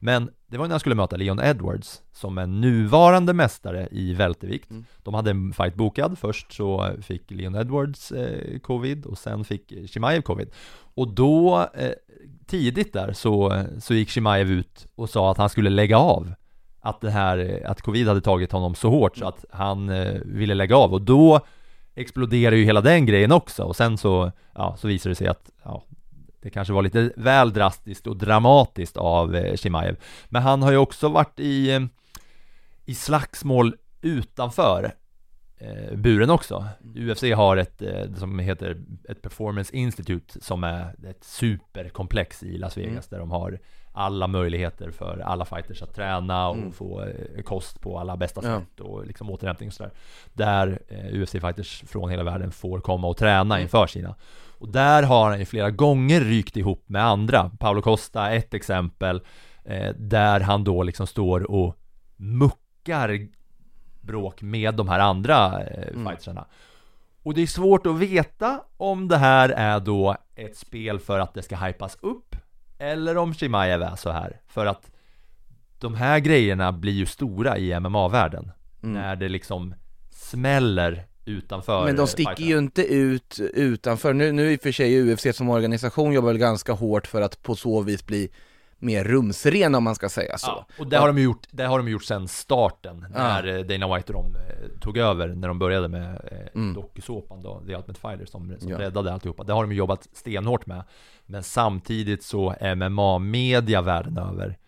Men 0.05 0.31
det 0.47 0.59
var 0.59 0.67
när 0.67 0.71
han 0.71 0.81
skulle 0.81 0.95
möta 0.95 1.17
Leon 1.17 1.41
Edwards 1.41 2.03
som 2.13 2.39
är 2.39 2.47
nuvarande 2.47 3.33
mästare 3.33 3.89
i 3.91 4.15
vältervikt. 4.15 4.71
Mm. 4.71 4.85
De 5.03 5.15
hade 5.15 5.31
en 5.31 5.53
fight 5.53 5.75
bokad, 5.75 6.19
först 6.19 6.53
så 6.53 6.91
fick 7.03 7.31
Leon 7.31 7.55
Edwards 7.55 8.13
eh, 8.13 8.59
covid 8.59 9.07
och 9.07 9.19
sen 9.19 9.45
fick 9.45 9.91
Chimaev 9.91 10.23
covid. 10.23 10.51
Och 10.95 11.15
då, 11.15 11.67
eh, 11.75 11.91
tidigt 12.47 12.93
där, 12.93 13.13
så, 13.13 13.65
så 13.81 13.95
gick 13.95 14.09
Chimaev 14.09 14.51
ut 14.51 14.87
och 14.95 15.11
sa 15.11 15.31
att 15.31 15.39
han 15.39 15.49
skulle 15.49 15.71
lägga 15.71 15.99
av. 15.99 16.35
Att 16.81 17.01
det 17.01 17.11
här, 17.11 17.63
att 17.67 17.83
covid 17.83 18.09
hade 18.09 18.21
tagit 18.21 18.53
honom 18.53 18.75
så 18.75 18.91
hårt 18.91 19.17
så 19.17 19.27
att 19.27 19.45
han 19.51 19.89
eh, 19.89 20.21
ville 20.25 20.55
lägga 20.55 20.77
av 20.77 20.93
och 20.93 21.03
då 21.03 21.41
exploderade 21.95 22.57
ju 22.57 22.65
hela 22.65 22.81
den 22.81 23.07
grejen 23.07 23.33
också 23.33 23.63
och 23.63 23.77
sen 23.77 23.99
så, 23.99 24.33
ja, 24.55 24.77
så 24.79 24.89
visade 24.89 25.11
det 25.11 25.17
sig 25.17 25.29
att, 25.29 25.51
ja, 25.63 25.85
det 26.43 26.51
kanske 26.51 26.75
var 26.75 26.83
lite 26.83 27.13
väl 27.17 27.53
drastiskt 27.53 28.07
och 28.07 28.17
dramatiskt 28.17 28.97
av 28.97 29.37
eh, 29.37 29.43
Shimaev. 29.43 29.57
Chimaev. 29.57 29.97
Men 30.29 30.43
han 30.43 30.63
har 30.63 30.71
ju 30.71 30.77
också 30.77 31.09
varit 31.09 31.41
i, 31.41 31.71
eh, 31.71 31.81
i 32.85 32.95
slagsmål 32.95 33.77
utanför 34.01 34.95
eh, 35.63 35.97
buren 35.97 36.31
också. 36.31 36.65
UFC 36.97 37.23
har 37.37 37.57
ett 37.57 37.83
eh, 37.83 38.15
som 38.15 38.39
heter 38.39 38.77
ett 39.09 39.23
Performance 39.23 39.77
Institute 39.77 40.41
som 40.41 40.65
är 40.65 40.95
ett 41.11 41.25
superkomplex 41.25 42.43
i 42.43 42.59
Las 42.59 42.77
Vegas 42.77 43.09
där 43.09 43.19
de 43.19 43.31
har 43.31 43.59
alla 43.95 44.27
möjligheter 44.27 44.91
för 44.91 45.19
alla 45.19 45.45
fighters 45.45 45.83
att 45.83 45.95
träna 45.95 46.49
och 46.49 46.75
få 46.75 47.03
eh, 47.03 47.43
kost 47.43 47.81
på 47.81 47.99
alla 47.99 48.17
bästa 48.17 48.41
Ja. 48.45 48.61
sätt 48.61 48.81
och 48.81 49.07
liksom 49.07 49.31
återhämtning 49.31 49.69
och 49.69 49.73
sådär. 49.73 49.93
Där 50.33 50.79
eh, 50.89 50.97
UFC-fighters 51.21 51.85
från 51.87 52.11
hela 52.11 52.23
världen 52.23 52.53
får 52.53 52.81
komma 52.81 53.09
och 53.09 53.17
träna 53.17 53.61
inför 53.61 53.87
sina. 53.87 54.15
Och 54.59 54.69
där 54.69 55.03
har 55.03 55.31
han 55.31 55.39
ju 55.39 55.45
flera 55.45 55.71
gånger 55.71 56.21
rykt 56.21 56.57
ihop 56.57 56.85
med 56.89 57.05
andra. 57.05 57.51
Paolo 57.59 57.83
Costa, 57.83 58.31
ett 58.31 58.55
exempel, 58.55 59.21
eh, 59.65 59.93
där 59.97 60.41
han 60.41 60.65
då 60.65 60.83
liksom 60.83 61.07
står 61.07 61.51
och 61.51 61.77
muckar 62.17 63.29
bråk 64.03 64.43
med 64.43 64.75
de 64.75 64.89
här 64.89 64.99
andra 65.01 65.63
eh, 65.63 66.09
fightersarna. 66.09 66.45
Och 67.23 67.35
det 67.35 67.43
är 67.43 67.47
svårt 67.47 67.87
att 67.87 67.99
veta 67.99 68.61
om 68.77 69.09
det 69.09 69.17
här 69.17 69.49
är 69.49 69.81
då 69.81 70.17
ett 70.35 70.57
spel 70.57 70.99
för 70.99 71.19
att 71.19 71.35
det 71.35 71.43
ska 71.43 71.57
hypas 71.57 71.99
upp 72.01 72.37
eller 72.79 73.17
om 73.17 73.35
Chimaev 73.35 73.83
är 73.83 73.97
så 73.97 74.11
här. 74.11 74.41
För 74.49 74.67
att 74.67 74.91
de 75.79 75.95
här 75.95 76.19
grejerna 76.19 76.73
blir 76.73 76.93
ju 76.93 77.07
stora 77.07 77.59
i 77.59 77.81
MMA-världen. 77.81 78.51
När 78.81 79.17
det 79.17 79.29
liksom 79.29 79.75
smäller 80.11 81.05
utanför 81.25 81.77
Mm. 81.77 81.87
Men 81.87 81.97
de 81.97 82.07
sticker 82.07 82.35
fighterna. 82.35 82.51
ju 82.51 82.59
inte 82.59 82.83
ut 82.83 83.41
utanför. 83.55 84.13
Nu, 84.13 84.33
nu 84.33 84.53
i 84.53 84.57
och 84.57 84.61
för 84.61 84.73
sig 84.73 85.13
UFC 85.13 85.37
som 85.37 85.49
organisation 85.49 86.13
jobbar 86.13 86.29
väl 86.29 86.39
ganska 86.39 86.73
hårt 86.73 87.07
för 87.07 87.23
att 87.23 87.43
på 87.43 87.57
så 87.57 87.81
vis 87.81 88.07
bli 88.07 88.29
mer 88.83 89.05
rumsren 89.05 89.75
om 89.75 89.85
man 89.85 89.95
ska 89.95 90.09
säga 90.09 90.39
så. 90.39 90.47
Ja, 90.51 90.67
och 90.79 90.87
det 90.87 90.97
har 90.97 91.07
de 91.07 91.19
ju 91.19 91.25
gjort, 91.25 91.47
det 91.51 91.65
har 91.65 91.79
de 91.79 91.89
gjort 91.89 92.05
sedan 92.05 92.29
starten, 92.29 93.07
när 93.11 93.47
eh, 93.59 93.61
Dana 93.65 93.97
White 93.97 94.13
och 94.13 94.23
de 94.25 94.37
eh, 94.37 94.81
tog 94.81 94.99
över, 94.99 95.29
när 95.29 95.49
de 95.49 95.59
började 95.59 95.89
med 95.89 96.21
eh, 96.55 96.63
dokusåpan 96.75 97.43
då, 97.43 97.63
The 97.67 97.75
Ultimate 97.77 98.01
Fighter 98.01 98.25
som, 98.27 98.55
som 98.59 98.71
Ja. 98.71 98.79
räddade 98.79 99.13
alltihopa. 99.13 99.45
Det 99.45 99.53
har 99.53 99.63
de 99.63 99.73
ju 99.73 99.79
jobbat 99.79 100.09
stenhårt 100.13 100.67
med. 100.67 100.85
Men 101.27 101.43
samtidigt 101.43 102.23
så 102.23 102.55
MMA-media 102.61 103.81
världen 103.83 104.19
över 104.19 104.59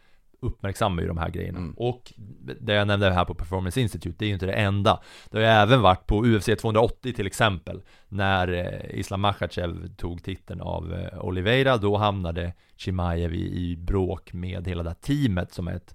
uppmärksammar 0.45 1.03
ju 1.03 1.09
de 1.09 1.19
här 1.19 1.31
grejerna. 1.31 1.73
Och 1.77 2.13
det 2.61 2.73
jag 2.73 2.87
nämnde 2.87 3.11
här 3.11 3.25
på 3.25 3.35
Performance 3.35 3.81
Institute, 3.81 4.17
det 4.19 4.25
är 4.25 4.27
ju 4.27 4.35
inte 4.35 4.47
det 4.47 4.53
enda. 4.53 5.01
Det 5.31 5.37
har 5.37 5.43
ju 5.43 5.51
även 5.51 5.81
varit 5.81 6.07
på 6.07 6.25
UFC 6.25 6.49
280 6.61 7.13
till 7.13 7.27
exempel, 7.27 7.83
när 8.09 8.53
eh, 8.53 8.99
Islam 8.99 9.21
Makhachev 9.21 9.95
tog 9.97 10.23
titeln 10.23 10.61
av 10.61 10.95
eh, 10.95 11.25
Oliveira, 11.25 11.77
då 11.77 11.97
hamnade 11.97 12.53
Chimaev 12.77 13.35
i, 13.35 13.71
i 13.71 13.77
bråk 13.77 14.33
med 14.33 14.67
hela 14.67 14.83
det 14.83 14.91
här 14.91 14.95
teamet 14.95 15.53
som 15.53 15.69
är 15.69 15.73
ett 15.73 15.95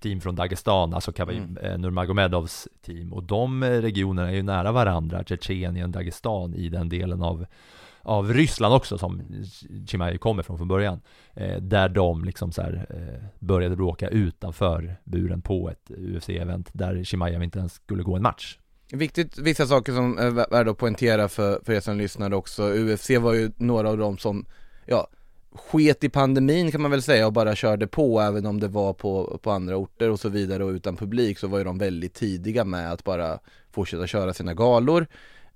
team 0.00 0.20
från 0.20 0.36
Dagestan, 0.36 0.94
alltså 0.94 1.12
Khabib 1.12 1.58
eh, 1.62 1.78
Nurmagomedovs 1.78 2.68
team. 2.82 3.12
Och 3.12 3.22
de 3.22 3.64
regionerna 3.64 4.28
är 4.28 4.34
ju 4.34 4.42
nära 4.42 4.72
varandra, 4.72 5.24
Tjetjenien, 5.24 5.92
Dagestan 5.92 6.54
i 6.54 6.68
den 6.68 6.88
delen 6.88 7.22
av 7.22 7.46
av 8.02 8.32
Ryssland 8.32 8.74
också 8.74 8.98
som 8.98 9.22
Chimaev 9.86 10.18
kommer 10.18 10.42
från 10.42 10.58
från 10.58 10.68
början 10.68 11.00
eh, 11.34 11.56
Där 11.56 11.88
de 11.88 12.24
liksom 12.24 12.52
så 12.52 12.62
här, 12.62 12.86
eh, 12.90 13.24
började 13.38 13.76
bråka 13.76 14.08
utanför 14.08 14.96
buren 15.04 15.42
på 15.42 15.70
ett 15.70 15.90
UFC-event 15.90 16.68
där 16.72 17.04
Chimaev 17.04 17.42
inte 17.42 17.58
ens 17.58 17.74
skulle 17.74 18.02
gå 18.02 18.16
en 18.16 18.22
match 18.22 18.58
Viktigt, 18.92 19.38
vissa 19.38 19.66
saker 19.66 19.92
som 19.92 20.18
är 20.18 20.30
värda 20.30 20.70
att 20.70 20.78
poängtera 20.78 21.28
för, 21.28 21.60
för 21.64 21.72
er 21.72 21.80
som 21.80 21.98
lyssnar 21.98 22.34
också. 22.34 22.62
UFC 22.62 23.10
var 23.10 23.34
ju 23.34 23.50
några 23.56 23.90
av 23.90 23.98
dem 23.98 24.18
som, 24.18 24.46
ja, 24.86 25.08
sket 25.52 26.04
i 26.04 26.08
pandemin 26.08 26.70
kan 26.70 26.82
man 26.82 26.90
väl 26.90 27.02
säga 27.02 27.26
och 27.26 27.32
bara 27.32 27.54
körde 27.54 27.86
på 27.86 28.20
även 28.20 28.46
om 28.46 28.60
det 28.60 28.68
var 28.68 28.92
på, 28.92 29.38
på 29.42 29.50
andra 29.50 29.76
orter 29.76 30.10
och 30.10 30.20
så 30.20 30.28
vidare 30.28 30.64
och 30.64 30.70
utan 30.70 30.96
publik 30.96 31.38
så 31.38 31.48
var 31.48 31.58
ju 31.58 31.64
de 31.64 31.78
väldigt 31.78 32.14
tidiga 32.14 32.64
med 32.64 32.92
att 32.92 33.04
bara 33.04 33.38
fortsätta 33.72 34.06
köra 34.06 34.34
sina 34.34 34.54
galor. 34.54 35.06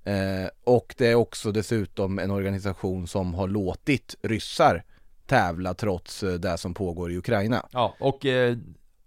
Eh, 0.05 0.49
och 0.63 0.95
det 0.97 1.07
är 1.07 1.15
också 1.15 1.51
dessutom 1.51 2.19
en 2.19 2.31
organisation 2.31 3.07
som 3.07 3.33
har 3.33 3.47
låtit 3.47 4.15
ryssar 4.21 4.83
tävla 5.25 5.73
trots 5.73 6.23
eh, 6.23 6.33
det 6.33 6.57
som 6.57 6.73
pågår 6.73 7.11
i 7.11 7.17
Ukraina. 7.17 7.65
Ja, 7.71 7.95
och 7.99 8.25
eh, 8.25 8.57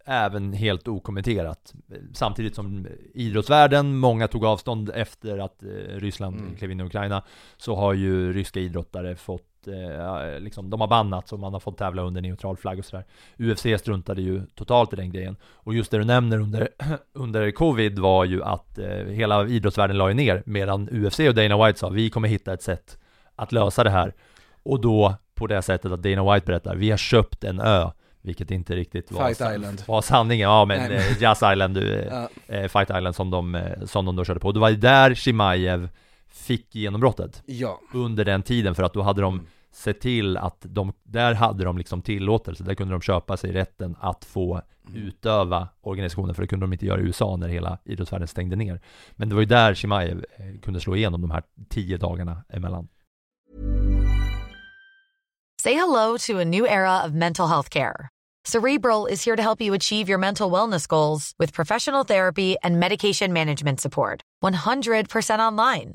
även 0.04 0.52
helt 0.52 0.88
okommenterat 0.88 1.74
Samtidigt 2.12 2.54
som 2.54 2.86
idrottsvärlden, 3.14 3.96
många 3.96 4.28
tog 4.28 4.44
avstånd 4.44 4.90
efter 4.94 5.38
att 5.38 5.62
eh, 5.62 5.68
Ryssland 5.96 6.58
klev 6.58 6.70
in 6.70 6.80
i 6.80 6.84
Ukraina 6.84 7.22
Så 7.56 7.76
har 7.76 7.92
ju 7.92 8.32
ryska 8.32 8.60
idrottare 8.60 9.16
fått, 9.16 9.47
eh, 9.68 10.40
liksom, 10.40 10.70
de 10.70 10.80
har 10.80 10.88
bannats 10.88 11.32
och 11.32 11.38
man 11.38 11.52
har 11.52 11.60
fått 11.60 11.78
tävla 11.78 12.02
under 12.02 12.20
neutral 12.20 12.56
flagg 12.56 12.78
och 12.78 12.84
sådär. 12.84 13.04
UFC 13.38 13.80
struntade 13.80 14.22
ju 14.22 14.42
totalt 14.54 14.92
i 14.92 14.96
den 14.96 15.10
grejen. 15.12 15.36
Och 15.52 15.74
just 15.74 15.90
det 15.90 15.98
du 15.98 16.04
nämner 16.04 16.38
under, 16.40 16.68
under 17.12 17.50
covid 17.50 17.98
var 17.98 18.24
ju 18.24 18.42
att 18.44 18.78
eh, 18.78 18.86
hela 18.88 19.46
idrottsvärlden 19.46 19.98
la 19.98 20.08
ju 20.08 20.14
ner 20.14 20.42
Medan 20.46 20.88
UFC 20.92 21.20
och 21.20 21.34
Dana 21.34 21.66
White 21.66 21.78
sa, 21.78 21.88
vi 21.88 22.10
kommer 22.10 22.28
hitta 22.28 22.52
ett 22.52 22.62
sätt 22.62 22.98
att 23.36 23.52
lösa 23.52 23.84
det 23.84 23.90
här. 23.90 24.14
Och 24.62 24.80
då 24.80 25.14
på 25.34 25.46
det 25.46 25.62
sättet 25.62 25.92
att 25.92 26.02
Dana 26.02 26.34
White 26.34 26.46
berättar, 26.46 26.76
vi 26.76 26.90
har 26.90 26.96
köpt 26.98 27.44
en 27.44 27.60
ö. 27.60 27.90
Vilket 28.22 28.50
inte 28.50 28.76
riktigt 28.76 29.12
var, 29.12 29.26
Fight 29.26 29.54
Island. 29.56 29.82
var 29.86 30.02
sanningen, 30.02 30.48
ja 30.48 30.64
men 30.64 30.90
eh, 30.92 31.02
Jazz 31.22 31.42
Island, 31.52 31.76
eh, 31.76 31.84
Ja. 32.10 32.28
eh, 32.46 32.68
Fight 32.68 32.90
Island 32.90 33.14
som 33.14 33.30
de, 33.30 33.54
eh, 33.54 33.84
som 33.84 34.04
de 34.06 34.16
då 34.16 34.24
körde 34.24 34.40
på. 34.40 34.52
Det 34.52 34.60
var 34.60 34.70
där 34.70 35.14
Chimaev 35.14 35.88
fick 36.28 36.74
genombrottet. 36.74 37.42
Ja, 37.46 37.80
under 37.94 38.24
den 38.24 38.42
tiden 38.42 38.74
för 38.74 38.82
att 38.82 38.92
då 38.94 39.02
hade 39.02 39.20
de 39.22 39.46
Sett 39.70 40.00
till 40.00 40.36
att 40.36 40.56
de, 40.60 40.92
där 41.02 41.34
hade 41.34 41.64
de 41.64 41.78
liksom 41.78 42.02
tillåtelse, 42.02 42.64
där 42.64 42.74
kunde 42.74 42.94
de 42.94 43.00
köpa 43.00 43.36
sig 43.36 43.52
rätten 43.52 43.96
att 44.00 44.24
få 44.24 44.62
Mm. 44.94 45.02
utöva 45.06 45.68
organisationen 45.80 46.34
för 46.34 46.42
det 46.42 46.48
kunde 46.48 46.66
de 46.66 46.72
inte 46.72 46.86
göra 46.86 47.00
i 47.00 47.04
USA 47.04 47.36
när 47.36 47.48
hela 47.48 47.78
idrottsvärlden 47.84 48.28
stängde 48.28 48.56
ner. 48.56 48.80
Men 49.12 49.28
det 49.28 49.34
var 49.34 49.42
ju 49.42 49.46
där 49.46 49.74
Chimaev 49.74 50.24
eh, 50.36 50.60
kunde 50.62 50.80
slå 50.80 50.96
igenom 50.96 51.20
de 51.20 51.30
här 51.30 51.42
tio 51.68 51.96
dagarna 51.96 52.44
emellan. 52.48 52.88
Say 55.62 55.74
hello 55.74 56.18
to 56.18 56.38
a 56.40 56.44
new 56.44 56.66
era 56.66 57.04
of 57.06 57.12
mental 57.12 57.48
health 57.48 57.68
care. 57.68 58.08
Cerebral 58.48 59.08
is 59.10 59.26
here 59.26 59.36
to 59.36 59.42
help 59.42 59.60
you 59.60 59.76
achieve 59.76 60.08
your 60.08 60.18
mental 60.18 60.50
wellness 60.50 60.86
goals 60.88 61.32
with 61.38 61.52
professional 61.52 62.04
therapy 62.04 62.56
and 62.62 62.78
medication 62.78 63.32
management 63.32 63.80
support. 63.80 64.20
100% 64.44 65.40
online. 65.40 65.94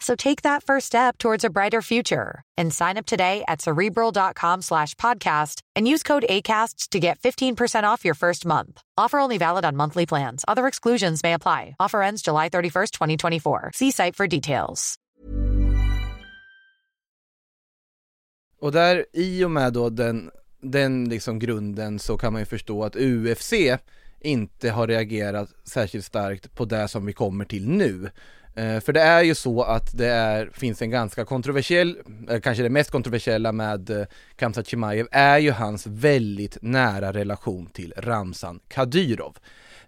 So 0.00 0.16
take 0.16 0.42
that 0.42 0.64
first 0.64 0.86
step 0.86 1.18
towards 1.18 1.44
a 1.44 1.50
brighter 1.50 1.82
future 1.82 2.42
and 2.56 2.74
sign 2.74 2.96
up 2.96 3.06
today 3.06 3.44
at 3.46 3.60
cerebral.com 3.60 4.62
slash 4.62 4.94
podcast 4.96 5.60
and 5.76 5.86
use 5.86 6.02
code 6.02 6.24
ACasts 6.28 6.88
to 6.88 6.98
get 6.98 7.20
15% 7.20 7.84
off 7.84 8.04
your 8.04 8.14
first 8.14 8.44
month. 8.46 8.82
Offer 8.96 9.18
only 9.20 9.38
valid 9.38 9.64
on 9.64 9.76
monthly 9.76 10.06
plans. 10.06 10.44
Other 10.48 10.66
exclusions 10.66 11.22
may 11.22 11.34
apply. 11.34 11.76
Offer 11.78 12.02
ends 12.02 12.22
July 12.22 12.48
31st, 12.48 12.90
2024. 12.92 13.70
See 13.74 13.90
site 13.90 14.16
for 14.16 14.26
details. 14.26 14.96
Och 18.60 18.72
där, 18.72 19.06
i 19.12 19.44
och 19.44 19.50
med 19.50 19.72
då 19.72 19.90
den, 19.90 20.30
den 20.62 21.08
liksom 21.08 21.38
grunden 21.38 21.98
så 21.98 22.18
kan 22.18 22.32
man 22.32 22.42
ju 22.42 22.46
förstå 22.46 22.84
att 22.84 22.96
UFC 22.96 23.52
inte 24.20 24.70
har 24.70 24.86
reagerat 24.86 25.48
särskilt 25.64 26.04
starkt 26.04 26.54
på 26.54 26.64
det 26.64 26.88
som 26.88 27.06
vi 27.06 27.12
kommer 27.12 27.44
till 27.44 27.68
nu. 27.68 28.10
Eh, 28.60 28.80
för 28.80 28.92
det 28.92 29.00
är 29.00 29.22
ju 29.22 29.34
så 29.34 29.62
att 29.62 29.98
det 29.98 30.06
är, 30.06 30.50
finns 30.52 30.82
en 30.82 30.90
ganska 30.90 31.24
kontroversiell, 31.24 31.98
eh, 32.28 32.40
kanske 32.40 32.62
det 32.62 32.70
mest 32.70 32.90
kontroversiella 32.90 33.52
med 33.52 33.90
eh, 33.90 34.06
Kamsat 34.36 34.66
Chimaev 34.66 35.06
är 35.10 35.38
ju 35.38 35.50
hans 35.50 35.86
väldigt 35.86 36.58
nära 36.62 37.12
relation 37.12 37.66
till 37.66 37.94
Ramzan 37.96 38.60
Kadyrov. 38.68 39.36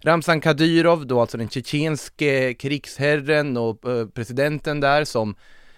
Ramzan 0.01 0.41
Kadyrov, 0.41 1.07
då 1.07 1.21
alltså 1.21 1.39
den 1.39 1.49
tjetjenske 1.49 2.55
krigsherren 2.55 3.57
och 3.57 3.81
presidenten 4.15 4.81
där 4.81 5.05
som 5.05 5.35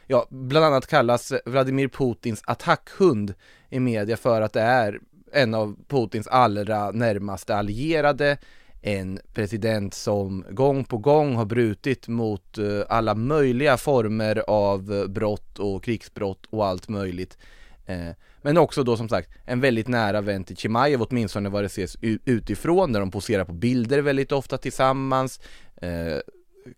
ja, 0.06 0.26
bland 0.30 0.66
annat 0.66 0.86
kallas 0.86 1.32
Vladimir 1.44 1.88
Putins 1.88 2.42
attackhund 2.44 3.34
i 3.70 3.80
media 3.80 4.16
för 4.16 4.40
att 4.40 4.52
det 4.52 4.60
är 4.60 5.00
en 5.32 5.54
av 5.54 5.76
Putins 5.88 6.26
allra 6.26 6.90
närmaste 6.90 7.56
allierade, 7.56 8.38
en 8.86 9.20
president 9.34 9.94
som 9.94 10.44
gång 10.50 10.84
på 10.84 10.98
gång 10.98 11.36
har 11.36 11.44
brutit 11.44 12.08
mot 12.08 12.58
eh, 12.58 12.80
alla 12.88 13.14
möjliga 13.14 13.76
former 13.76 14.44
av 14.46 15.08
brott 15.08 15.58
och 15.58 15.84
krigsbrott 15.84 16.46
och 16.50 16.66
allt 16.66 16.88
möjligt. 16.88 17.38
Eh, 17.86 18.08
men 18.42 18.58
också 18.58 18.82
då 18.82 18.96
som 18.96 19.08
sagt 19.08 19.30
en 19.44 19.60
väldigt 19.60 19.88
nära 19.88 20.20
vän 20.20 20.44
till 20.44 20.56
Chimaev, 20.56 21.02
åtminstone 21.02 21.48
vad 21.48 21.62
det 21.62 21.66
ses 21.66 21.96
utifrån, 22.24 22.92
där 22.92 23.00
de 23.00 23.10
poserar 23.10 23.44
på 23.44 23.52
bilder 23.52 23.98
väldigt 23.98 24.32
ofta 24.32 24.58
tillsammans. 24.58 25.40
Eh, 25.76 26.18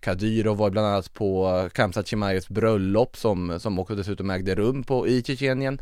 Kadyrov 0.01 0.57
var 0.57 0.71
bland 0.71 0.87
annat 0.87 1.15
på 1.15 1.69
Kamsat 1.73 2.07
Chimaevs 2.07 2.49
bröllop 2.49 3.17
som, 3.17 3.61
som 3.61 3.79
också 3.79 3.95
dessutom 3.95 4.31
ägde 4.31 4.55
rum 4.55 4.83
på, 4.83 5.09
i 5.09 5.23
Tjetjenien. 5.23 5.81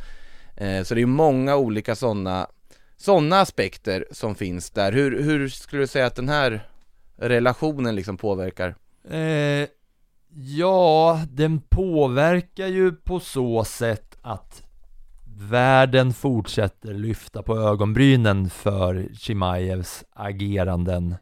Så 0.84 0.94
det 0.94 1.02
är 1.02 1.06
många 1.06 1.56
olika 1.56 1.94
sådana 1.94 2.46
sådana 3.04 3.40
aspekter 3.40 4.06
som 4.10 4.34
finns 4.34 4.70
där. 4.70 4.92
Hur, 4.92 5.22
hur 5.22 5.48
skulle 5.48 5.82
du 5.82 5.86
säga 5.86 6.06
att 6.06 6.16
den 6.16 6.28
här 6.28 6.68
relationen 7.16 7.94
liksom 7.94 8.16
påverkar? 8.16 8.74
Eh, 9.10 9.68
ja, 10.34 11.20
den 11.30 11.60
påverkar 11.60 12.66
ju 12.66 12.92
på 12.92 13.20
så 13.20 13.64
sätt 13.64 14.18
att 14.22 14.62
världen 15.36 16.12
fortsätter 16.12 16.94
lyfta 16.94 17.42
på 17.42 17.58
ögonbrynen 17.58 18.50
för 18.50 19.08
Chimaevs 19.14 20.04
ageranden 20.12 21.14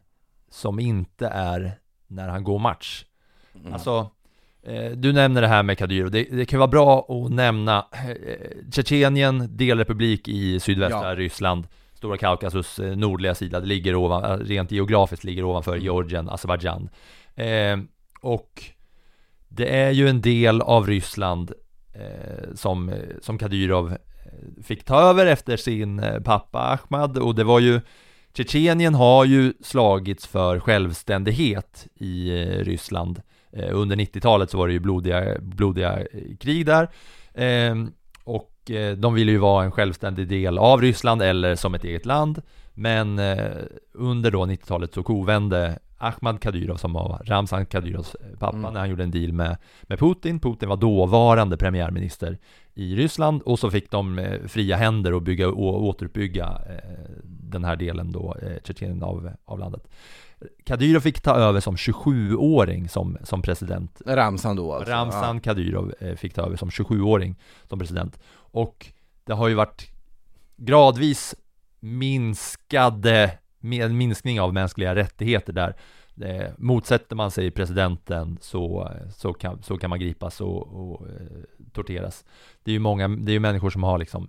som 0.49 0.79
inte 0.79 1.27
är 1.27 1.79
när 2.07 2.29
han 2.29 2.43
går 2.43 2.59
match. 2.59 3.05
Mm. 3.55 3.73
Alltså, 3.73 4.09
du 4.95 5.13
nämner 5.13 5.41
det 5.41 5.47
här 5.47 5.63
med 5.63 5.77
Kadyrov, 5.77 6.11
det, 6.11 6.23
det, 6.23 6.45
kan 6.45 6.59
vara 6.59 6.67
bra 6.67 7.05
att 7.09 7.31
nämna 7.31 7.85
eh, 7.93 8.71
Tjetjenien, 8.71 9.57
delrepublik 9.57 10.27
i 10.27 10.59
sydvästra 10.59 11.09
ja. 11.09 11.15
Ryssland, 11.15 11.67
Stora 11.93 12.17
Kaukasus 12.17 12.79
eh, 12.79 12.95
nordliga 12.95 13.35
sida, 13.35 13.59
det 13.59 13.65
ligger 13.65 13.95
ovan, 13.95 14.39
rent 14.39 14.71
geografiskt 14.71 15.23
ligger 15.23 15.43
ovanför 15.43 15.71
mm. 15.71 15.83
Georgien, 15.83 16.29
Azerbajdzjan. 16.29 16.89
Eh, 17.35 17.79
och 18.21 18.63
det 19.47 19.75
är 19.75 19.91
ju 19.91 20.09
en 20.09 20.21
del 20.21 20.61
av 20.61 20.87
Ryssland 20.87 21.51
eh, 21.93 22.55
som, 22.55 22.93
som 23.21 23.37
Kadyrov 23.37 23.97
fick 24.63 24.83
ta 24.83 25.01
över 25.01 25.25
efter 25.25 25.57
sin 25.57 26.01
pappa 26.25 26.59
Ahmad 26.59 27.17
och 27.17 27.35
det 27.35 27.43
var 27.43 27.59
ju 27.59 27.81
Tjetjenien 28.33 28.95
har 28.95 29.25
ju 29.25 29.53
slagits 29.61 30.27
för 30.27 30.59
självständighet 30.59 31.87
i 31.95 32.31
Ryssland 32.59 33.17
Eh, 33.17 33.32
under 33.53 33.95
90-talet 33.95 34.49
så 34.49 34.57
var 34.57 34.67
det 34.67 34.73
ju 34.73 34.79
blodiga, 34.79 35.39
blodiga 35.39 35.99
eh, 35.99 36.05
krig 36.39 36.65
där. 36.65 36.89
Ehm, 37.33 37.91
och 38.23 38.71
eh, 38.71 38.97
de 38.97 39.13
ville 39.13 39.31
ju 39.31 39.37
vara 39.37 39.63
en 39.63 39.71
självständig 39.71 40.27
del 40.27 40.57
av 40.57 40.81
Ryssland 40.81 41.21
eller 41.21 41.55
som 41.55 41.73
ett 41.73 41.83
eget 41.83 42.05
land. 42.05 42.41
Men 42.75 43.19
under 43.93 44.31
då 44.31 44.45
90-talet 44.45 44.93
så 44.93 45.03
kovände 45.03 45.79
Ahmad 45.97 46.41
Kadyrov 46.41 46.75
som 46.75 46.93
var 46.93 47.21
Ramzan 47.25 47.65
Kadyrovs 47.65 48.15
pappa 48.39 48.57
mm. 48.57 48.73
när 48.73 48.79
han 48.79 48.89
gjorde 48.89 49.03
en 49.03 49.11
deal 49.11 49.33
med, 49.33 49.57
med 49.81 49.99
Putin. 49.99 50.39
Putin 50.39 50.69
var 50.69 50.77
dåvarande 50.77 51.57
premiärminister 51.57 52.37
i 52.73 52.95
Ryssland 52.95 53.41
och 53.41 53.59
så 53.59 53.71
fick 53.71 53.91
de 53.91 54.37
fria 54.47 54.75
händer 54.75 55.17
att 55.17 55.23
bygga 55.23 55.47
och 55.47 55.83
återuppbygga 55.83 56.61
den 57.53 57.63
här 57.63 57.75
delen 57.75 58.11
då, 58.11 58.35
Tjetjenien 58.63 59.03
av, 59.03 59.31
av 59.45 59.59
landet. 59.59 59.87
Kadyrov 60.63 60.99
fick 60.99 61.21
ta 61.21 61.35
över 61.35 61.59
som 61.59 61.75
27-åring 61.75 62.89
som, 62.89 63.17
som 63.23 63.41
president 63.41 64.01
Ramzan 64.05 64.55
då 64.55 64.73
alltså? 64.73 64.91
Ramzan 64.91 65.35
ja. 65.35 65.41
Kadyrov 65.41 65.93
eh, 65.99 66.15
fick 66.15 66.33
ta 66.33 66.41
över 66.41 66.55
som 66.55 66.69
27-åring 66.69 67.35
som 67.69 67.79
president 67.79 68.19
Och 68.35 68.91
det 69.25 69.33
har 69.33 69.47
ju 69.47 69.53
varit 69.53 69.91
gradvis 70.55 71.35
minskade, 71.79 73.37
med 73.59 73.91
minskning 73.93 74.41
av 74.41 74.53
mänskliga 74.53 74.95
rättigheter 74.95 75.53
där 75.53 75.75
eh, 76.21 76.51
Motsätter 76.57 77.15
man 77.15 77.31
sig 77.31 77.51
presidenten 77.51 78.37
så, 78.41 78.91
så, 79.15 79.33
kan, 79.33 79.63
så 79.63 79.77
kan 79.77 79.89
man 79.89 79.99
gripas 79.99 80.41
och, 80.41 80.67
och 80.67 81.07
eh, 81.07 81.63
torteras 81.73 82.25
Det 82.63 82.71
är 82.71 82.73
ju 82.73 82.79
många, 82.79 83.07
det 83.07 83.31
är 83.31 83.33
ju 83.33 83.39
människor 83.39 83.69
som 83.69 83.83
har 83.83 83.97
liksom 83.97 84.27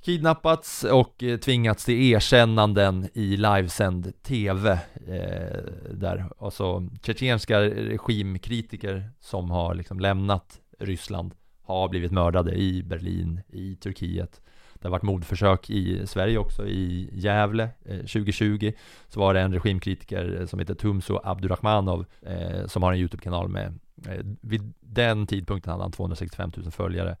kidnappats 0.00 0.84
och 0.84 1.22
eh, 1.22 1.38
tvingats 1.38 1.84
till 1.84 2.12
erkännanden 2.12 3.08
i 3.14 3.36
livesänd 3.36 4.22
TV 4.22 4.70
eh, 5.06 5.62
där, 5.90 6.24
alltså 6.38 6.88
tjetjenska 7.02 7.60
regimkritiker 7.60 9.10
som 9.20 9.50
har 9.50 9.74
liksom 9.74 10.00
lämnat 10.00 10.60
Ryssland 10.78 11.34
har 11.62 11.88
blivit 11.88 12.12
mördade 12.12 12.54
i 12.54 12.82
Berlin, 12.82 13.40
i 13.48 13.76
Turkiet. 13.76 14.40
Det 14.74 14.88
har 14.88 14.90
varit 14.90 15.02
mordförsök 15.02 15.70
i 15.70 16.06
Sverige 16.06 16.38
också, 16.38 16.66
i 16.66 17.10
Gävle 17.12 17.68
eh, 17.84 17.96
2020 17.96 18.72
så 19.08 19.20
var 19.20 19.34
det 19.34 19.40
en 19.40 19.52
regimkritiker 19.52 20.40
eh, 20.40 20.46
som 20.46 20.58
heter 20.58 20.74
Tumso 20.74 21.20
Abdurrahmanov 21.24 22.04
eh, 22.22 22.66
som 22.66 22.82
har 22.82 22.92
en 22.92 22.98
YouTube-kanal 22.98 23.48
med 23.48 23.78
Eh, 24.08 24.24
vid 24.40 24.72
den 24.80 25.26
tidpunkten 25.26 25.70
hade 25.70 25.84
han 25.84 25.92
265 25.92 26.52
000 26.56 26.70
följare 26.70 27.16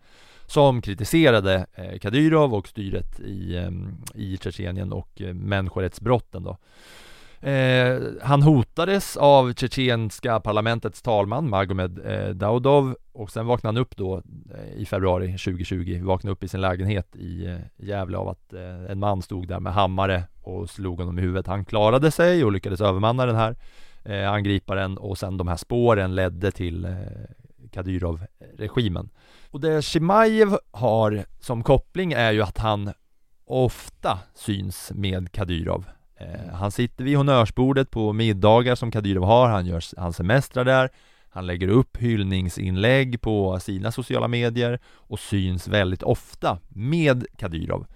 som 0.46 0.82
kritiserade 0.82 1.66
eh, 1.74 1.98
Kadyrov 1.98 2.54
och 2.54 2.68
styret 2.68 3.20
i, 3.20 3.56
ehm, 3.56 3.96
i 4.14 4.36
Tjetjenien 4.36 4.92
och 4.92 5.20
eh, 5.20 5.34
människorättsbrotten 5.34 6.42
då. 6.42 6.56
Eh, 7.48 8.00
han 8.22 8.42
hotades 8.42 9.16
av 9.16 9.52
tjetjenska 9.52 10.40
parlamentets 10.40 11.02
talman 11.02 11.50
Magomed 11.50 12.00
eh, 12.04 12.28
Daudov 12.28 12.96
och 13.12 13.30
sen 13.30 13.46
vaknade 13.46 13.76
han 13.76 13.82
upp 13.82 13.96
då 13.96 14.22
eh, 14.54 14.80
i 14.80 14.86
februari 14.86 15.38
2020, 15.38 16.00
vaknade 16.02 16.32
upp 16.32 16.44
i 16.44 16.48
sin 16.48 16.60
lägenhet 16.60 17.16
i 17.16 17.46
eh, 17.46 17.86
Gävle 17.86 18.16
av 18.16 18.28
att 18.28 18.52
en 18.88 18.98
man 18.98 19.22
stod 19.22 19.48
där 19.48 19.60
med 19.60 19.72
hammare 19.72 20.22
och 20.42 20.70
slog 20.70 20.98
honom 20.98 21.18
i 21.18 21.22
huvudet. 21.22 21.46
Han 21.46 21.64
klarade 21.64 22.10
sig 22.10 22.44
och 22.44 22.52
lyckades 22.52 22.80
övermanna 22.80 23.26
den 23.26 23.36
här 23.36 23.56
eh, 24.04 24.32
angriparen 24.32 24.98
och 24.98 25.18
sen 25.18 25.36
de 25.36 25.48
här 25.48 25.56
spåren 25.56 26.14
ledde 26.14 26.50
till 26.50 26.84
eh, 26.84 26.92
Kadyrov-regimen. 27.72 29.10
Och 29.50 29.60
det 29.60 29.84
Shimaev 29.84 30.58
har 30.70 31.24
som 31.40 31.62
koppling 31.62 32.12
är 32.12 32.32
ju 32.32 32.42
att 32.42 32.58
han 32.58 32.92
ofta 33.44 34.18
syns 34.34 34.92
med 34.94 35.32
Kadyrov. 35.32 35.84
Eh, 36.16 36.54
han 36.54 36.70
sitter 36.70 37.04
vid 37.04 37.16
honnörsbordet 37.16 37.90
på 37.90 38.12
middagar 38.12 38.74
som 38.74 38.90
Kadyrov 38.90 39.24
har, 39.24 39.48
han 39.48 39.66
gör 39.66 39.82
hans 40.00 40.16
semestrar 40.16 40.64
där, 40.64 40.90
han 41.28 41.46
lägger 41.46 41.68
upp 41.68 41.96
hyllningsinlägg 41.96 43.20
på 43.20 43.60
sina 43.60 43.92
sociala 43.92 44.28
medier 44.28 44.78
och 44.86 45.18
syns 45.18 45.68
väldigt 45.68 46.02
ofta 46.02 46.58
med 46.68 47.26
Kadyrov. 47.36 47.86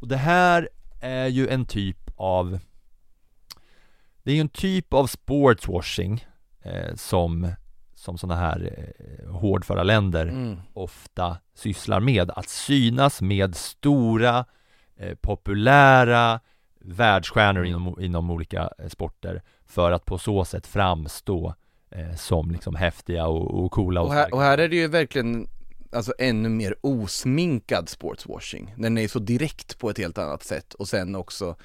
Och 0.00 0.08
det 0.08 0.16
här 0.16 0.68
är 1.00 1.26
ju 1.26 1.48
en 1.48 1.64
typ 1.64 2.10
av 2.16 2.58
det 4.26 4.32
är 4.32 4.34
ju 4.34 4.40
en 4.40 4.48
typ 4.48 4.92
av 4.92 5.06
sportswashing 5.06 6.26
eh, 6.62 6.94
som 6.94 7.48
som 7.94 8.18
sådana 8.18 8.40
här 8.40 8.72
eh, 8.98 9.30
hårdföra 9.30 9.82
länder 9.82 10.26
mm. 10.26 10.56
ofta 10.72 11.36
sysslar 11.54 12.00
med, 12.00 12.30
att 12.30 12.48
synas 12.48 13.22
med 13.22 13.56
stora, 13.56 14.44
eh, 14.96 15.14
populära 15.14 16.40
världsstjärnor 16.80 17.60
mm. 17.60 17.70
inom, 17.70 18.00
inom 18.00 18.30
olika 18.30 18.70
eh, 18.78 18.88
sporter 18.88 19.42
för 19.66 19.92
att 19.92 20.04
på 20.04 20.18
så 20.18 20.44
sätt 20.44 20.66
framstå 20.66 21.54
eh, 21.90 22.14
som 22.14 22.50
liksom 22.50 22.74
häftiga 22.74 23.26
och, 23.26 23.64
och 23.64 23.72
coola 23.72 24.00
och, 24.00 24.06
och, 24.06 24.14
här, 24.14 24.34
och 24.34 24.40
här 24.40 24.58
är 24.58 24.68
det 24.68 24.76
ju 24.76 24.88
verkligen 24.88 25.48
alltså 25.92 26.12
ännu 26.18 26.48
mer 26.48 26.74
osminkad 26.80 27.88
sportswashing. 27.88 28.74
Den 28.76 28.98
är 28.98 29.08
så 29.08 29.18
direkt 29.18 29.78
på 29.78 29.90
ett 29.90 29.98
helt 29.98 30.18
annat 30.18 30.42
sätt 30.42 30.74
och 30.74 30.88
sen 30.88 31.14
också 31.14 31.56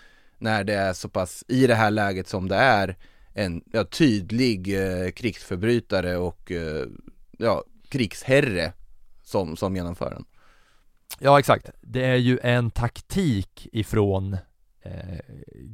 när 0.41 0.63
det 0.63 0.73
är 0.73 0.93
så 0.93 1.09
pass, 1.09 1.43
i 1.47 1.67
det 1.67 1.75
här 1.75 1.91
läget 1.91 2.27
som 2.27 2.47
det 2.47 2.55
är, 2.55 2.97
en 3.33 3.63
ja, 3.71 3.83
tydlig 3.83 4.75
eh, 4.75 5.11
krigsförbrytare 5.11 6.17
och 6.17 6.51
eh, 6.51 6.85
ja, 7.37 7.63
krigsherre 7.89 8.73
som, 9.23 9.57
som 9.57 9.75
genomför 9.75 10.09
den. 10.09 10.25
Ja 11.19 11.39
exakt, 11.39 11.69
det 11.81 12.05
är 12.05 12.15
ju 12.15 12.39
en 12.43 12.71
taktik 12.71 13.67
ifrån 13.71 14.37
eh, 14.81 15.19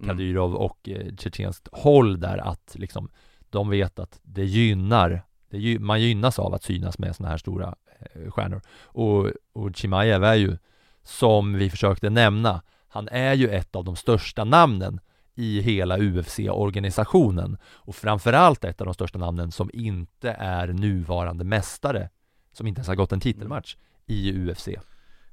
Kadyrov 0.05 0.55
och 0.55 0.89
eh, 0.89 1.15
tjetjenskt 1.15 1.67
håll 1.71 2.19
där 2.19 2.37
att 2.37 2.75
liksom 2.75 3.09
de 3.49 3.69
vet 3.69 3.99
att 3.99 4.19
det 4.23 4.45
gynnar, 4.45 5.21
det, 5.49 5.79
man 5.79 6.01
gynnas 6.01 6.39
av 6.39 6.53
att 6.53 6.63
synas 6.63 6.99
med 6.99 7.15
sådana 7.15 7.29
här 7.31 7.37
stora 7.37 7.75
eh, 7.99 8.31
stjärnor. 8.31 8.61
Och, 8.81 9.31
och 9.53 9.75
Chimaev 9.75 10.23
är 10.23 10.35
ju, 10.35 10.57
som 11.03 11.53
vi 11.53 11.69
försökte 11.69 12.09
nämna, 12.09 12.61
han 12.97 13.07
är 13.07 13.33
ju 13.33 13.49
ett 13.49 13.75
av 13.75 13.83
de 13.83 13.95
största 13.95 14.43
namnen 14.43 14.99
i 15.35 15.61
hela 15.61 15.97
UFC-organisationen 15.97 17.57
och 17.65 17.95
framförallt 17.95 18.63
ett 18.63 18.81
av 18.81 18.85
de 18.85 18.93
största 18.93 19.19
namnen 19.19 19.51
som 19.51 19.69
inte 19.73 20.31
är 20.31 20.67
nuvarande 20.67 21.43
mästare, 21.43 22.09
som 22.53 22.67
inte 22.67 22.79
ens 22.79 22.87
har 22.87 22.95
gått 22.95 23.11
en 23.11 23.19
titelmatch 23.19 23.75
i 24.05 24.33
UFC. 24.33 24.67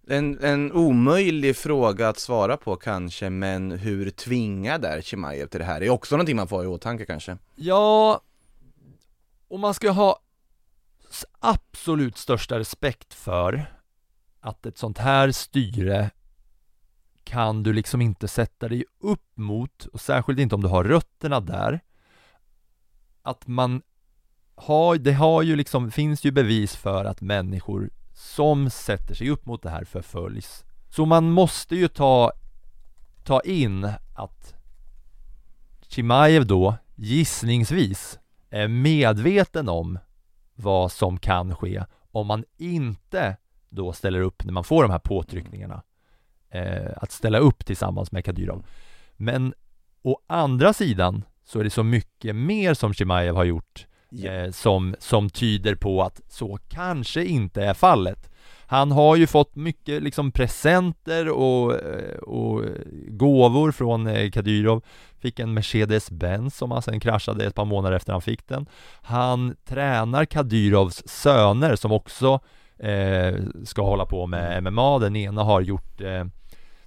En, 0.08 0.44
en 0.44 0.72
omöjlig 0.72 1.56
fråga 1.56 2.08
att 2.08 2.18
svara 2.18 2.56
på 2.56 2.76
kanske, 2.76 3.30
men 3.30 3.70
hur 3.70 4.10
tvingad 4.10 4.84
är 4.84 5.00
Chimaev 5.00 5.46
till 5.46 5.60
det 5.60 5.66
här? 5.66 5.80
Det 5.80 5.86
är 5.86 5.90
också 5.90 6.16
någonting 6.16 6.36
man 6.36 6.48
får 6.48 6.56
ha 6.56 6.64
i 6.64 6.66
åtanke 6.66 7.06
kanske. 7.06 7.38
Ja, 7.54 8.20
och 9.48 9.60
man 9.60 9.74
ska 9.74 9.90
ha 9.90 10.18
absolut 11.40 12.16
största 12.16 12.58
respekt 12.58 13.14
för 13.14 13.66
att 14.40 14.66
ett 14.66 14.78
sånt 14.78 14.98
här 14.98 15.32
styre 15.32 16.10
kan 17.24 17.62
du 17.62 17.72
liksom 17.72 18.00
inte 18.00 18.28
sätta 18.28 18.68
dig 18.68 18.84
upp 19.00 19.30
mot, 19.34 19.86
och 19.86 20.00
särskilt 20.00 20.38
inte 20.38 20.54
om 20.54 20.62
du 20.62 20.68
har 20.68 20.84
rötterna 20.84 21.40
där, 21.40 21.80
att 23.22 23.46
man 23.46 23.82
har, 24.54 24.96
det 24.96 25.12
har 25.12 25.42
ju 25.42 25.56
liksom, 25.56 25.90
finns 25.90 26.24
ju 26.24 26.30
bevis 26.30 26.76
för 26.76 27.04
att 27.04 27.20
människor 27.20 27.90
som 28.14 28.70
sätter 28.70 29.14
sig 29.14 29.30
upp 29.30 29.46
mot 29.46 29.62
det 29.62 29.70
här 29.70 29.84
förföljs. 29.84 30.64
Så 30.88 31.04
man 31.04 31.30
måste 31.30 31.76
ju 31.76 31.88
ta, 31.88 32.32
ta 33.24 33.40
in 33.40 33.90
att 34.14 34.54
Chimaev 35.88 36.46
då 36.46 36.76
gissningsvis 36.94 38.18
är 38.50 38.68
medveten 38.68 39.68
om 39.68 39.98
vad 40.54 40.92
som 40.92 41.18
kan 41.18 41.54
ske 41.54 41.84
om 42.10 42.26
man 42.26 42.44
inte 42.56 43.36
då 43.68 43.92
ställer 43.92 44.20
upp 44.20 44.44
när 44.44 44.52
man 44.52 44.64
får 44.64 44.82
de 44.82 44.90
här 44.90 44.98
påtryckningarna 44.98 45.82
eh, 46.54 46.92
att 46.96 47.12
ställa 47.12 47.38
upp 47.38 47.66
tillsammans 47.66 48.12
med 48.12 48.24
Kadyrov. 48.24 48.66
Men 49.16 49.54
å 50.02 50.18
andra 50.26 50.72
sidan 50.72 51.22
så 51.44 51.60
är 51.60 51.64
det 51.64 51.70
så 51.70 51.82
mycket 51.82 52.36
mer 52.36 52.74
som 52.74 52.94
Chimaev 52.94 53.36
har 53.36 53.44
gjort 53.44 53.86
eh, 54.24 54.50
som, 54.50 54.94
som 54.98 55.30
tyder 55.30 55.74
på 55.74 56.02
att 56.02 56.20
så 56.28 56.58
kanske 56.68 57.24
inte 57.24 57.64
är 57.64 57.74
fallet. 57.74 58.30
Han 58.66 58.92
har 58.92 59.16
ju 59.16 59.26
fått 59.26 59.56
mycket 59.56 60.02
liksom 60.02 60.32
presenter 60.32 61.28
och, 61.28 61.74
eh, 61.74 62.18
och 62.18 62.62
gåvor 63.08 63.72
från 63.72 64.06
eh, 64.06 64.30
Kadyrov 64.30 64.82
Fick 65.18 65.38
en 65.38 65.58
Mercedes-Benz 65.58 66.56
som 66.56 66.70
han 66.70 66.82
sen 66.82 67.00
kraschade 67.00 67.44
ett 67.44 67.54
par 67.54 67.64
månader 67.64 67.96
efter 67.96 68.12
han 68.12 68.22
fick 68.22 68.48
den 68.48 68.66
Han 69.02 69.56
tränar 69.64 70.24
Kadyrovs 70.24 71.02
söner 71.06 71.76
som 71.76 71.92
också 71.92 72.40
eh, 72.78 73.34
ska 73.64 73.82
hålla 73.82 74.06
på 74.06 74.26
med 74.26 74.62
MMA 74.62 74.98
Den 74.98 75.16
ena 75.16 75.42
har 75.42 75.60
gjort 75.60 76.00
eh, 76.00 76.24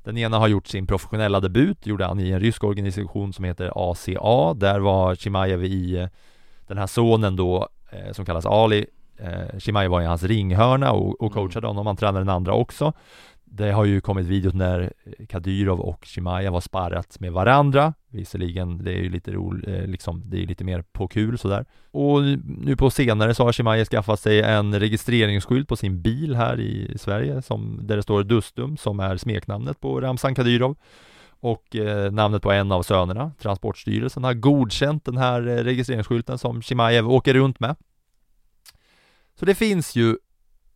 den 0.03 0.17
ena 0.17 0.39
har 0.39 0.47
gjort 0.47 0.67
sin 0.67 0.87
professionella 0.87 1.39
debut, 1.39 1.85
gjorde 1.85 2.05
han 2.05 2.19
i 2.19 2.29
en 2.31 2.39
rysk 2.39 2.63
organisation 2.63 3.33
som 3.33 3.45
heter 3.45 3.71
ACA 3.75 4.53
Där 4.53 4.79
var 4.79 5.15
Chimaev 5.15 5.63
i 5.63 5.97
eh, 5.97 6.07
den 6.67 6.77
här 6.77 6.87
sonen 6.87 7.35
då 7.35 7.67
eh, 7.91 8.11
som 8.11 8.25
kallas 8.25 8.45
Ali. 8.45 8.85
Eh, 9.17 9.59
Chimaev 9.59 9.91
var 9.91 10.01
i 10.01 10.05
hans 10.05 10.23
ringhörna 10.23 10.91
och, 10.91 11.21
och 11.21 11.33
coachade 11.33 11.67
honom, 11.67 11.87
han 11.87 11.95
tränade 11.95 12.19
den 12.19 12.35
andra 12.35 12.53
också 12.53 12.93
det 13.49 13.71
har 13.71 13.85
ju 13.85 14.01
kommit 14.01 14.25
videos 14.25 14.53
när 14.53 14.93
Kadyrov 15.29 15.79
och 15.79 16.05
Chimaev 16.05 16.53
har 16.53 16.61
sparrat 16.61 17.19
med 17.19 17.31
varandra 17.31 17.93
Visserligen, 18.09 18.83
det 18.83 18.91
är 18.91 18.97
ju 18.97 19.09
lite 19.09 19.31
roligt, 19.31 19.67
eh, 19.67 19.87
liksom, 19.87 20.23
det 20.25 20.43
är 20.43 20.47
lite 20.47 20.63
mer 20.63 20.81
på 20.81 21.07
kul 21.07 21.37
sådär 21.37 21.65
Och 21.91 22.23
nu 22.45 22.75
på 22.75 22.89
senare 22.89 23.33
så 23.33 23.43
har 23.43 23.51
Chimaev 23.51 23.85
skaffat 23.85 24.19
sig 24.19 24.41
en 24.41 24.79
registreringsskylt 24.79 25.67
på 25.67 25.75
sin 25.75 26.01
bil 26.01 26.35
här 26.35 26.59
i 26.59 26.97
Sverige 26.97 27.41
som, 27.41 27.79
där 27.83 27.95
det 27.95 28.03
står 28.03 28.23
Dustum 28.23 28.77
som 28.77 28.99
är 28.99 29.17
smeknamnet 29.17 29.79
på 29.79 30.01
Ramzan 30.01 30.35
Kadyrov 30.35 30.75
och 31.39 31.75
eh, 31.75 32.11
namnet 32.11 32.41
på 32.41 32.51
en 32.51 32.71
av 32.71 32.83
sönerna. 32.83 33.31
Transportstyrelsen 33.41 34.23
har 34.23 34.33
godkänt 34.33 35.05
den 35.05 35.17
här 35.17 35.47
eh, 35.47 35.63
registreringsskylten 35.63 36.37
som 36.37 36.61
Chimaev 36.61 37.11
åker 37.11 37.33
runt 37.33 37.59
med. 37.59 37.75
Så 39.39 39.45
det 39.45 39.55
finns 39.55 39.95
ju 39.95 40.17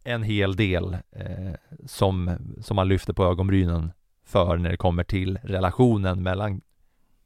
en 0.03 0.23
hel 0.23 0.55
del 0.55 0.97
eh, 1.11 1.53
som, 1.85 2.37
som 2.61 2.75
man 2.75 2.87
lyfter 2.87 3.13
på 3.13 3.25
ögonbrynen 3.25 3.91
för 4.25 4.57
när 4.57 4.69
det 4.69 4.77
kommer 4.77 5.03
till 5.03 5.39
relationen 5.43 6.23
mellan 6.23 6.61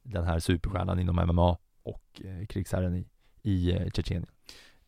den 0.02 0.24
här 0.24 0.38
superstjärnan 0.38 0.98
inom 0.98 1.16
MMA 1.16 1.58
och 1.82 2.22
eh, 2.24 2.46
krigsherren 2.46 2.94
i, 2.94 3.06
i 3.42 3.72
eh, 3.72 3.90
Tjetjenien. 3.90 4.30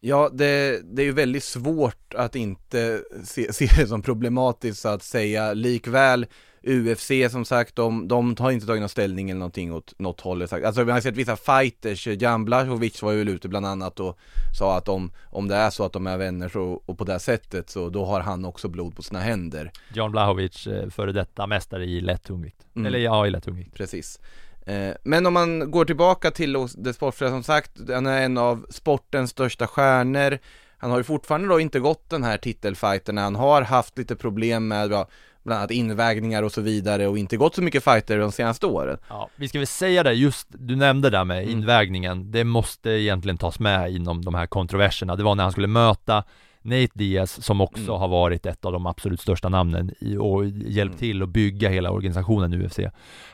Ja, 0.01 0.31
det, 0.33 0.81
det 0.94 1.03
är 1.03 1.07
ju 1.07 1.12
väldigt 1.12 1.44
svårt 1.44 2.14
att 2.14 2.37
inte 2.37 3.03
se, 3.24 3.53
se 3.53 3.68
det 3.77 3.87
som 3.87 4.03
problematiskt 4.03 4.81
så 4.81 4.88
att 4.88 5.03
säga. 5.03 5.55
Likväl 5.55 6.27
UFC 6.68 7.11
som 7.31 7.44
sagt, 7.44 7.76
de, 7.76 8.09
de 8.09 8.37
har 8.38 8.50
inte 8.50 8.66
tagit 8.66 8.81
någon 8.81 8.88
ställning 8.88 9.31
eller 9.31 9.38
någonting 9.38 9.72
åt 9.72 9.94
något 9.98 10.20
håll. 10.20 10.42
Alltså 10.42 10.85
vi 10.85 10.92
har 10.92 11.00
sett 11.00 11.16
vissa 11.16 11.37
fighters, 11.37 12.07
Jan 12.07 12.44
Blachowicz 12.44 13.02
var 13.02 13.12
ju 13.12 13.20
ute 13.31 13.48
bland 13.48 13.66
annat 13.66 14.00
och 14.00 14.18
sa 14.59 14.76
att 14.76 14.88
om, 14.88 15.12
om 15.24 15.48
det 15.48 15.54
är 15.54 15.70
så 15.70 15.85
att 15.85 15.92
de 15.92 16.07
är 16.07 16.16
vänner 16.16 16.48
så, 16.48 16.83
och 16.87 16.98
på 16.98 17.04
det 17.04 17.12
här 17.12 17.18
sättet 17.18 17.70
så 17.70 17.88
då 17.88 18.04
har 18.04 18.20
han 18.20 18.44
också 18.44 18.68
blod 18.68 18.96
på 18.96 19.02
sina 19.02 19.20
händer. 19.20 19.72
John 19.94 20.11
Blachowicz, 20.11 20.66
eh, 20.66 20.90
före 20.90 21.12
detta 21.12 21.46
mästare 21.46 21.85
i 21.85 22.00
lätt 22.00 22.24
tungvikt. 22.24 22.66
Mm. 22.76 22.87
Eller 22.87 22.98
ja, 22.98 23.26
i 23.26 23.31
lätt 23.31 23.44
tungvikt. 23.44 23.74
Precis. 23.74 24.20
Eh, 24.66 24.94
Men 25.02 25.26
om 25.26 25.35
man 25.35 25.70
går 25.70 25.85
tillbaka 25.85 26.31
till 26.31 26.57
det 26.76 26.92
sportsliga 26.94 27.31
som 27.31 27.42
sagt, 27.42 27.70
han 27.88 28.07
är 28.07 28.22
en 28.22 28.38
av 28.38 28.66
sportens 28.70 29.31
största 29.31 29.66
stjärnor. 29.66 30.38
Han 30.78 30.90
har 30.90 30.98
ju 30.98 31.04
fortfarande 31.04 31.48
då 31.48 31.61
inte 31.61 31.81
gått 31.81 32.11
den 32.11 32.24
här 32.24 32.37
titelfighten, 32.37 33.18
han 33.18 33.35
har 33.35 33.62
haft 33.62 33.98
lite 33.98 34.16
problem 34.16 34.68
med 34.68 35.07
bland 35.44 35.59
annat 35.59 35.70
invägningar 35.70 36.42
och 36.42 36.53
så 36.53 36.61
vidare 36.61 37.07
och 37.07 37.18
inte 37.18 37.37
gått 37.37 37.55
så 37.55 37.62
mycket 37.62 37.85
fighter 37.85 38.18
de 38.18 38.33
senaste 38.33 38.66
åren. 38.66 38.98
Ja, 39.09 39.29
vi 39.37 39.48
ska 39.48 39.59
väl 39.59 39.66
säga 39.66 40.03
det, 40.03 40.12
just 40.12 40.46
du 40.51 40.77
nämnde 40.77 41.11
det 41.11 41.24
med 41.24 41.38
Mm. 41.42 41.51
invägningen, 41.51 42.31
det 42.31 42.44
måste 42.44 42.90
egentligen 42.90 43.38
tas 43.38 43.59
med 43.61 43.92
inom 43.92 44.24
de 44.24 44.35
här 44.35 44.46
kontroverserna. 44.46 45.16
Det 45.16 45.22
var 45.22 45.35
när 45.35 45.42
han 45.42 45.53
skulle 45.53 45.66
möta 45.66 46.24
Nate 46.68 46.88
Diaz 46.94 47.44
som 47.44 47.61
också 47.61 47.83
Mm. 47.83 48.00
har 48.00 48.09
varit 48.09 48.46
ett 48.46 48.64
av 48.64 48.72
de 48.72 48.87
absolut 48.87 49.20
största 49.20 49.48
namnen 49.48 49.90
i, 50.00 50.16
och 50.16 50.46
hjälpt 50.46 50.92
Mm. 50.92 50.98
till 50.98 51.22
att 51.22 51.28
bygga 51.28 51.68
hela 51.68 51.90
organisationen 51.90 52.52
UFC. 52.64 52.78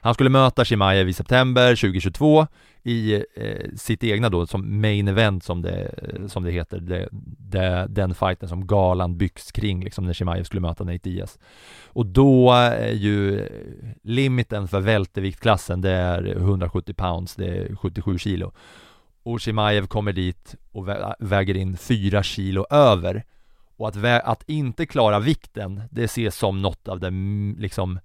Han 0.00 0.14
skulle 0.14 0.30
möta 0.30 0.64
Chimaev 0.64 1.08
i 1.08 1.12
september 1.12 1.76
2022 1.76 2.46
i 2.86 3.14
eh, 3.14 3.22
sitt 3.76 4.04
egna 4.04 4.28
då, 4.28 4.46
som 4.46 4.80
main 4.80 5.08
event 5.08 5.44
som 5.44 5.62
det, 5.62 5.94
som 6.28 6.44
det 6.44 6.50
heter, 6.50 6.80
det, 6.80 7.08
det, 7.38 7.86
den 7.88 8.14
fighten 8.14 8.48
som 8.48 8.66
galan 8.66 9.16
byggs 9.18 9.52
kring 9.52 9.84
liksom 9.84 10.06
när 10.06 10.12
Chimaev 10.12 10.44
skulle 10.44 10.60
möta 10.60 10.84
Nate 10.84 10.98
Diaz. 11.10 11.38
Och 11.86 12.06
då 12.06 12.52
är 12.52 12.92
ju 12.92 13.48
limiten 14.02 14.68
för 14.68 14.80
välterviktklassen 14.80 15.80
det 15.80 15.90
är 15.90 16.36
170 16.36 16.94
pounds, 16.94 17.34
det 17.36 17.46
är 17.46 17.76
77 17.76 18.18
kilo. 18.18 18.52
Och 19.24 19.40
Chimaev 19.40 19.86
kommer 19.86 20.12
dit 20.12 20.54
och 20.72 20.88
vä- 20.88 21.14
väger 21.18 21.56
in 21.56 21.76
4 21.76 22.22
kilo 22.22 22.66
över. 22.70 23.24
Och 23.76 23.88
att, 23.88 23.96
att 24.24 24.42
inte 24.46 24.86
klara 24.86 25.18
vikten, 25.18 25.82
det 25.90 26.04
ses 26.04 26.36
som 26.36 26.62
något 26.62 26.88
av 26.88 27.00
det 27.00 27.10
liksom 27.58 27.98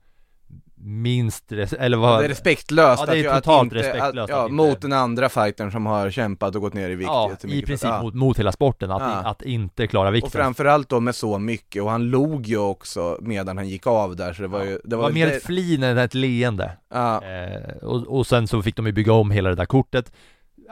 minst, 0.82 1.52
eller 1.52 1.98
vad? 1.98 2.20
Det 2.22 2.26
är 2.26 2.30
respektlöst 2.30 3.04
Ja, 3.08 3.14
det 3.14 3.20
är 3.26 3.36
totalt 3.36 3.64
inte, 3.64 3.76
respektlöst 3.76 4.18
att, 4.32 4.38
ja, 4.38 4.46
att 4.46 4.52
mot 4.52 4.82
den 4.82 4.94
andra 4.94 5.30
fightern 5.30 5.72
som 5.72 5.86
har 5.86 6.10
kämpat 6.12 6.56
och 6.56 6.62
gått 6.62 6.74
ner 6.74 6.90
i 6.90 6.96
vikt 6.96 7.08
Ja, 7.08 7.32
i 7.44 7.62
princip 7.62 7.90
Ja. 7.90 8.02
mot, 8.02 8.14
mot 8.14 8.40
hela 8.40 8.52
sporten, 8.52 8.92
att, 8.92 9.02
Ja. 9.02 9.08
att 9.30 9.42
inte 9.42 9.88
klara 9.88 10.12
vikten. 10.12 10.28
Och 10.28 10.32
framförallt 10.32 10.90
då 10.90 11.00
med 11.00 11.16
så 11.16 11.40
mycket, 11.40 11.84
och 11.84 11.90
han 11.92 12.04
log 12.10 12.48
ju 12.48 12.58
också 12.58 13.18
medan 13.22 13.58
han 13.58 13.70
gick 13.70 13.88
av 13.88 14.16
där 14.16 14.34
så 14.34 14.42
det 14.42 14.48
var 14.48 14.64
ju, 14.64 14.72
det 14.72 14.80
det 14.84 14.96
var, 14.96 15.04
var 15.04 15.12
mer 15.12 15.28
ett 15.28 15.44
flin 15.44 15.84
än 15.84 15.98
ett 15.98 16.14
leende. 16.14 16.72
ja, 16.94 17.24
Eh, 17.24 17.78
och, 17.84 18.08
och 18.18 18.28
sen 18.28 18.48
så 18.48 18.62
fick 18.62 18.76
de 18.76 18.86
ju 18.86 18.92
bygga 18.92 19.14
om 19.14 19.32
hela 19.32 19.50
det 19.50 19.56
där 19.56 19.66
kortet 19.66 20.12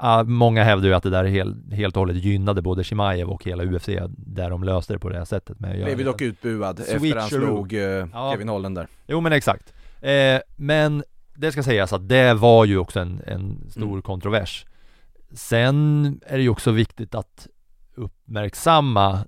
Ja, 0.02 0.24
Många 0.24 0.64
hävdar 0.64 0.88
ju 0.88 0.94
att 0.94 1.04
det 1.04 1.10
där 1.10 1.24
helt, 1.26 1.74
helt 1.74 1.96
och 1.96 2.00
hållet 2.02 2.18
gynnade 2.24 2.62
både 2.62 2.84
Chimaev 2.84 3.30
och 3.30 3.44
hela 3.44 3.64
UFC 3.64 3.86
där 4.10 4.50
de 4.50 4.64
löste 4.64 4.94
det 4.94 5.00
på 5.00 5.10
det 5.10 5.18
här 5.18 5.26
sättet 5.26 5.58
att 5.64 5.76
göra 5.76 5.86
blev 5.86 6.00
ju 6.00 6.06
dock 6.06 6.22
utbuad 6.22 6.80
efter 6.80 7.16
han 7.20 7.30
slog 7.30 7.74
eh, 7.74 7.80
Ja. 7.82 8.32
Kevin 8.32 8.50
Holland 8.50 8.76
där. 8.76 8.88
Jo 9.08 9.22
men 9.22 9.34
exakt 9.34 9.74
eh, 10.02 10.40
Men 10.56 11.04
det 11.36 11.52
ska 11.52 11.64
sägas 11.64 11.94
att 11.94 12.10
det 12.10 12.34
var 12.34 12.66
ju 12.66 12.78
också 12.78 13.00
en, 13.00 13.22
en 13.28 13.70
stor 13.72 13.84
Mm. 13.88 14.02
kontrovers 14.02 14.66
Sen 15.32 16.06
är 16.28 16.38
det 16.38 16.44
ju 16.44 16.50
också 16.50 16.72
viktigt 16.72 17.16
att 17.16 17.48
uppmärksamma 17.96 19.20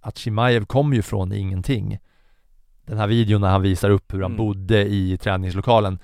att 0.00 0.18
Chimaev 0.18 0.64
kom 0.64 0.94
ju 0.94 1.02
från 1.02 1.32
ingenting. 1.32 1.98
Den 2.86 2.98
här 2.98 3.06
videon 3.06 3.40
när 3.40 3.48
han 3.48 3.62
visar 3.62 3.90
upp 3.90 4.14
hur 4.14 4.22
han 4.22 4.30
Mm. 4.32 4.36
bodde 4.36 4.84
i 4.88 5.18
träningslokalen 5.18 5.98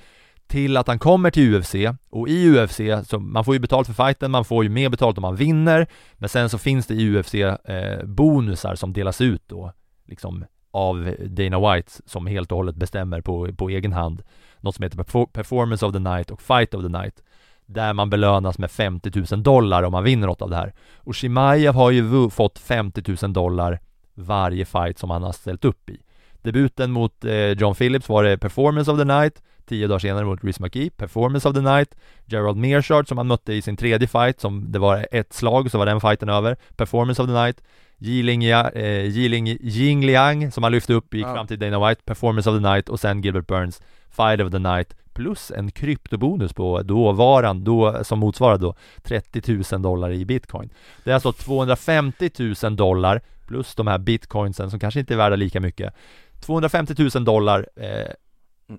till 0.47 0.77
att 0.77 0.87
han 0.87 0.99
kommer 0.99 1.31
till 1.31 1.55
UFC 1.55 1.75
och 2.11 2.29
i 2.29 2.51
UFC, 2.51 2.81
så 3.05 3.19
man 3.19 3.45
får 3.45 3.55
ju 3.55 3.61
betalt 3.61 3.87
för 3.87 3.95
fighten, 3.95 4.31
man 4.31 4.45
får 4.45 4.65
ju 4.65 4.71
mer 4.71 4.89
betalt 4.89 5.19
om 5.19 5.23
man 5.23 5.37
vinner. 5.37 5.87
Men 6.15 6.29
sen 6.29 6.49
så 6.51 6.59
finns 6.59 6.87
det 6.87 6.95
i 6.95 7.17
UFC 7.17 7.35
eh, 7.35 8.05
bonusar 8.05 8.75
som 8.75 8.93
delas 8.93 9.21
ut 9.21 9.43
då 9.47 9.73
liksom 10.07 10.45
av 10.71 11.15
Dana 11.27 11.75
White 11.75 11.93
som 12.07 12.27
helt 12.27 12.53
och 12.53 12.57
hållet 12.57 12.77
bestämmer 12.77 13.21
på, 13.21 13.53
på 13.57 13.69
egen 13.69 13.93
hand. 13.93 14.23
Något 14.61 14.75
som 14.75 14.83
heter 14.83 15.27
Performance 15.27 15.87
of 15.87 15.93
the 15.93 15.99
Night 15.99 16.31
och 16.31 16.43
Fight 16.43 16.75
of 16.75 16.83
the 16.83 16.89
Night. 16.89 17.23
Där 17.67 17.93
man 17.93 18.11
belönas 18.11 18.59
med 18.59 18.71
50 18.71 19.25
000 19.33 19.43
dollar 19.43 19.83
om 19.83 19.93
man 19.93 20.05
vinner 20.05 20.27
något 20.27 20.43
av 20.43 20.51
det 20.51 20.57
här. 20.57 20.75
Och 20.97 21.17
Shimaev 21.17 21.75
har 21.75 21.91
ju 21.91 22.31
fått 22.31 22.59
50 22.59 23.17
000 23.23 23.33
dollar 23.33 23.81
varje 24.15 24.65
fight 24.65 24.99
som 24.99 25.11
han 25.11 25.23
har 25.23 25.33
ställt 25.33 25.65
upp 25.65 25.91
i. 25.91 26.01
Debuten 26.43 26.91
mot 26.91 27.25
eh, 27.25 27.51
John 27.51 27.75
Phillips 27.75 28.09
var 28.09 28.25
det 28.25 28.39
Performance 28.39 28.93
of 28.93 28.99
the 28.99 29.05
Night. 29.05 29.43
Tio 29.69 29.89
dagar 29.89 29.99
senare 29.99 30.25
mot 30.25 30.45
Rhys 30.45 30.61
McKee, 30.61 30.91
Performance 30.91 31.49
of 31.49 31.55
the 31.55 31.61
Night. 31.61 31.95
Gerald 32.27 32.57
Mearshart 32.57 33.09
som 33.09 33.19
han 33.19 33.27
mötte 33.27 33.53
i 33.53 33.63
sin 33.63 33.77
tredje 33.77 34.09
fight 34.09 34.41
som 34.41 34.73
det 34.73 34.79
var 34.79 35.07
ett 35.13 35.33
slag 35.33 35.71
så 35.71 35.79
var 35.79 35.87
den 35.87 36.01
fighten 36.01 36.29
över. 36.29 36.57
Performance 36.77 37.23
of 37.23 37.29
the 37.29 37.35
Night. 37.35 37.61
Jiling, 37.99 38.45
eh, 38.45 39.05
Jiling 39.07 39.49
Ying 39.49 40.07
Liang 40.07 40.53
som 40.53 40.63
han 40.63 40.73
lyfte 40.73 40.93
upp 40.95 41.15
gick 41.15 41.27
Ja. 41.27 41.35
fram 41.35 41.47
till 41.47 41.59
Dana 41.59 41.89
White. 41.89 42.03
Performance 42.05 42.51
of 42.51 42.57
the 42.63 42.69
Night 42.71 42.89
och 42.89 43.01
sen 43.01 43.23
Gilbert 43.23 43.47
Burns 43.47 43.83
Fight 44.11 44.41
of 44.41 44.51
the 44.53 44.59
Night. 44.59 44.95
Plus 45.15 45.51
en 45.51 45.71
kryptobonus 45.71 46.53
på 46.53 46.83
dåvarande, 46.83 47.65
då, 47.65 48.05
som 48.05 48.19
motsvarar 48.19 48.59
då 48.59 48.75
30 49.03 49.63
000 49.73 49.83
dollar 49.83 50.11
i 50.13 50.25
bitcoin. 50.25 50.71
Det 51.05 51.11
är 51.11 51.15
alltså 51.15 51.33
250 51.33 52.31
000 52.65 52.77
dollar 52.77 53.21
plus 53.47 53.75
de 53.75 53.87
här 53.87 53.99
bitcoinsen 53.99 54.71
som 54.71 54.81
kanske 54.81 55.01
inte 55.01 55.15
är 55.15 55.19
värda 55.19 55.37
lika 55.37 55.61
mycket. 55.61 55.95
250 56.41 56.95
000 57.15 57.25
dollar 57.25 57.67
eh, 57.77 58.11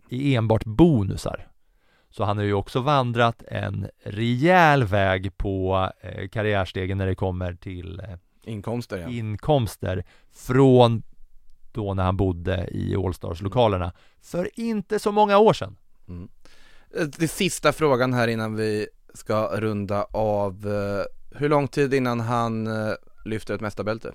i 0.10 0.36
enbart 0.36 0.66
bonusar 0.66 1.48
så 2.10 2.24
han 2.24 2.38
har 2.38 2.44
ju 2.44 2.54
också 2.54 2.82
vandrat 2.82 3.44
en 3.48 3.88
rejäl 4.04 4.84
väg 4.84 5.38
på 5.38 5.90
eh, 6.02 6.28
karriärstegen 6.28 6.98
när 6.98 7.06
det 7.08 7.16
kommer 7.16 7.54
till 7.54 8.00
eh, 8.00 8.06
Inkomster 8.44 8.98
ja. 8.98 9.10
inkomster 9.10 10.04
från 10.34 11.04
då 11.72 11.94
när 11.94 12.04
han 12.04 12.18
bodde 12.18 12.68
i 12.72 12.96
Allstars-lokalerna 12.96 13.92
för 14.22 14.50
inte 14.60 15.00
så 15.00 15.12
många 15.12 15.38
år 15.38 15.54
sedan. 15.54 15.76
Eh, 16.98 17.04
Det 17.18 17.28
sista 17.28 17.74
frågan 17.74 18.14
här 18.14 18.28
innan 18.28 18.56
vi 18.56 18.88
ska 19.14 19.48
runda 19.60 20.04
av. 20.12 20.68
eh, 20.68 21.38
Hur 21.40 21.50
lång 21.50 21.68
tid 21.68 21.94
innan 21.94 22.20
han 22.20 22.68
eh, 22.68 22.94
lyfter 23.26 23.54
ett 23.56 23.62
mästarbälte? 23.62 24.12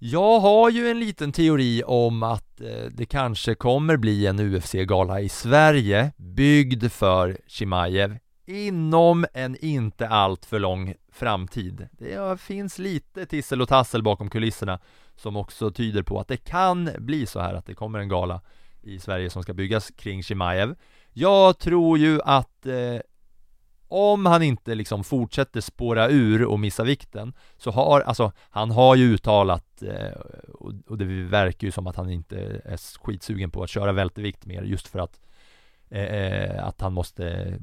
Jag 0.00 0.40
har 0.40 0.70
ju 0.70 0.90
en 0.90 1.00
liten 1.00 1.32
teori 1.32 1.82
om 1.86 2.22
att 2.22 2.60
eh, 2.60 2.90
det 2.90 3.06
kanske 3.06 3.54
kommer 3.54 3.96
bli 3.96 4.26
en 4.26 4.40
UFC-gala 4.40 5.20
i 5.20 5.28
Sverige 5.28 6.12
byggd 6.16 6.92
för 6.92 7.38
Chimaev 7.46 8.18
inom 8.46 9.26
en 9.34 9.56
inte 9.64 10.08
allt 10.08 10.44
för 10.44 10.58
lång 10.58 10.94
framtid. 11.12 11.88
Det 11.92 12.40
finns 12.40 12.78
lite 12.78 13.26
tissel 13.26 13.62
och 13.62 13.68
tassel 13.68 14.02
bakom 14.02 14.30
kulisserna 14.30 14.80
som 15.16 15.36
också 15.36 15.70
tyder 15.70 16.02
på 16.02 16.20
att 16.20 16.28
det 16.28 16.36
kan 16.36 16.90
bli 16.98 17.26
så 17.26 17.40
här 17.40 17.54
att 17.54 17.66
det 17.66 17.74
kommer 17.74 17.98
en 17.98 18.08
gala 18.08 18.40
i 18.82 18.98
Sverige 18.98 19.30
som 19.30 19.42
ska 19.42 19.54
byggas 19.54 19.90
kring 19.90 20.22
Chimaev. 20.22 20.74
Jag 21.12 21.58
tror 21.58 21.98
ju 21.98 22.20
att 22.24 22.66
eh, 22.66 23.00
om 23.88 24.26
han 24.26 24.42
inte 24.42 24.74
liksom 24.74 25.04
fortsätter 25.04 25.60
spåra 25.60 26.08
ur 26.08 26.44
och 26.44 26.60
missa 26.60 26.84
vikten 26.84 27.32
så 27.56 27.70
har, 27.70 28.00
alltså 28.00 28.32
han 28.50 28.70
har 28.70 28.94
ju 28.96 29.14
uttalat 29.14 29.82
eh, 29.82 30.20
och, 30.52 30.72
och 30.88 30.98
det 30.98 31.04
verkar 31.24 31.66
ju 31.66 31.70
som 31.70 31.86
att 31.86 31.96
han 31.96 32.10
inte 32.10 32.60
är 32.64 32.98
skitsugen 33.04 33.50
på 33.50 33.62
att 33.62 33.70
köra 33.70 33.92
vältervikt 33.92 34.46
mer 34.46 34.62
just 34.62 34.88
för 34.88 34.98
att 34.98 35.20
eh, 35.90 36.02
eh, 36.02 36.66
att 36.66 36.80
han 36.80 36.92
måste 36.92 37.54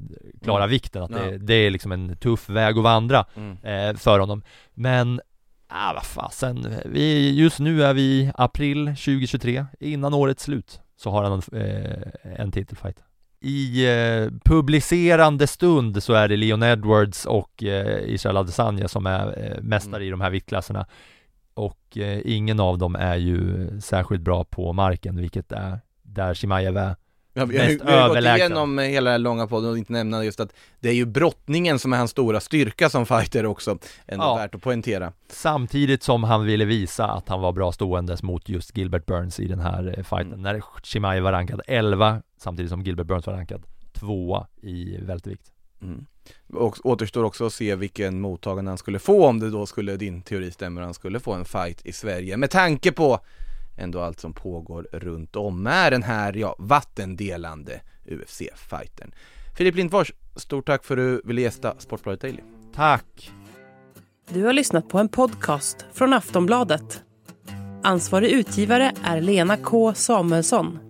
klara 0.42 0.62
Mm. 0.64 0.70
vikten, 0.70 1.02
att 1.02 1.10
det, 1.12 1.38
det 1.38 1.54
är 1.54 1.70
liksom 1.70 1.92
en 1.92 2.16
tuff 2.16 2.48
väg 2.48 2.76
att 2.78 2.84
vandra 2.84 3.24
Mm. 3.36 3.56
eh, 3.62 3.96
för 3.96 4.18
honom 4.18 4.42
Men, 4.74 5.20
ah, 5.68 5.92
vad 5.94 6.04
fasen, 6.04 6.74
vi, 6.84 7.34
just 7.34 7.58
nu 7.58 7.82
är 7.84 7.94
vi 7.94 8.30
april 8.34 8.86
2023, 8.86 9.66
innan 9.80 10.14
årets 10.14 10.42
slut 10.42 10.80
så 10.96 11.10
har 11.10 11.22
han 11.24 11.32
en, 11.52 11.60
eh, 11.60 12.02
en 12.40 12.52
titelfight 12.52 13.02
i 13.40 13.86
eh, 13.86 14.30
publicerande 14.44 15.46
stund 15.46 16.02
så 16.02 16.12
är 16.12 16.28
det 16.28 16.36
Leon 16.36 16.62
Edwards 16.62 17.26
och 17.26 17.64
eh, 17.64 18.00
Israel 18.04 18.36
Adesanya 18.36 18.88
som 18.88 19.06
är 19.06 19.26
eh, 19.44 19.62
mästare 19.62 20.04
i 20.04 20.10
de 20.10 20.20
här 20.20 20.30
viktklasserna. 20.30 20.86
Och 21.54 21.98
eh, 21.98 22.20
ingen 22.24 22.60
av 22.60 22.78
dem 22.78 22.96
är 22.96 23.16
ju 23.16 23.68
särskilt 23.80 24.22
bra 24.22 24.44
på 24.44 24.72
marken 24.72 25.16
vilket 25.16 25.52
är 25.52 25.80
där 26.02 26.34
Chimaev 26.34 26.76
är 26.76 26.96
Ja, 27.38 27.44
vi 27.44 27.58
har, 27.58 27.64
ju- 27.64 27.72
Mest 27.72 27.84
vi 27.88 27.92
har 27.92 28.08
gått 28.08 28.18
igenom 28.38 28.78
hela 28.78 29.10
den 29.10 29.22
långa 29.22 29.46
podden 29.46 29.70
och 29.70 29.78
inte 29.78 29.92
nämna 29.92 30.24
just 30.24 30.40
att 30.40 30.52
det 30.80 30.88
är 30.88 30.92
ju 30.92 31.04
brottningen 31.04 31.78
som 31.78 31.92
är 31.92 31.96
hans 31.96 32.10
stora 32.10 32.40
styrka 32.40 32.88
som 32.90 33.06
fighter 33.06 33.46
också, 33.46 33.78
ändå 34.06 34.24
Ja. 34.24 34.36
värt 34.36 34.54
att 34.54 34.62
poängtera. 34.62 35.12
Samtidigt 35.28 36.02
som 36.02 36.24
han 36.24 36.44
ville 36.46 36.64
visa 36.64 37.06
att 37.06 37.28
han 37.28 37.40
var 37.40 37.52
bra 37.52 37.72
ståendes 37.72 38.22
mot 38.22 38.48
just 38.48 38.76
Gilbert 38.76 39.06
Burns 39.06 39.40
i 39.40 39.48
den 39.48 39.60
här 39.60 39.86
eh, 39.98 40.04
fighten 40.04 40.26
Mm. 40.32 40.42
när 40.42 40.62
Chimaev 40.82 41.22
var 41.22 41.32
rankad 41.32 41.60
11 41.66 42.22
samtidigt 42.38 42.70
som 42.70 42.82
Gilbert 42.82 43.06
Burns 43.06 43.26
var 43.26 43.34
rankad 43.34 43.62
2 43.92 44.46
i 44.62 44.96
vältervikt 45.00 45.52
Mm. 45.82 46.06
Och 46.52 46.86
återstår 46.86 47.24
också 47.24 47.46
att 47.46 47.52
se 47.52 47.74
vilken 47.74 48.20
mottagande 48.20 48.70
han 48.70 48.78
skulle 48.78 48.98
få 48.98 49.26
om 49.26 49.40
det 49.40 49.50
då 49.50 49.66
skulle, 49.66 49.96
din 49.96 50.22
teori 50.22 50.50
stämmer, 50.50 50.82
han 50.82 50.94
skulle 50.94 51.20
få 51.20 51.32
en 51.32 51.44
fight 51.44 51.86
i 51.86 51.92
Sverige 51.92 52.36
med 52.36 52.50
tanke 52.50 52.92
på 52.92 53.18
ändå 53.76 54.00
allt 54.00 54.20
som 54.20 54.32
pågår 54.32 54.88
runt 54.92 55.36
om 55.36 55.62
med 55.62 55.92
den 55.92 56.02
här, 56.02 56.32
ja, 56.32 56.56
vattendelande 56.58 57.80
UFC-fighten. 58.04 59.12
Filip 59.56 59.74
Lindfors, 59.74 60.12
stort 60.36 60.66
tack 60.66 60.84
för 60.84 60.96
att 60.96 60.98
du 60.98 61.22
ville 61.24 61.40
gästa 61.40 61.74
Sportbladet 61.78 62.20
Daily. 62.20 62.40
Tack! 62.74 63.30
Du 64.28 64.44
har 64.44 64.52
lyssnat 64.52 64.88
på 64.88 64.98
en 64.98 65.08
podcast 65.08 65.86
från 65.92 66.12
Aftonbladet. 66.12 67.02
Ansvarig 67.82 68.30
utgivare 68.30 68.92
är 69.04 69.20
Lena 69.20 69.56
K 69.56 69.94
Samuelsson. 69.94 70.85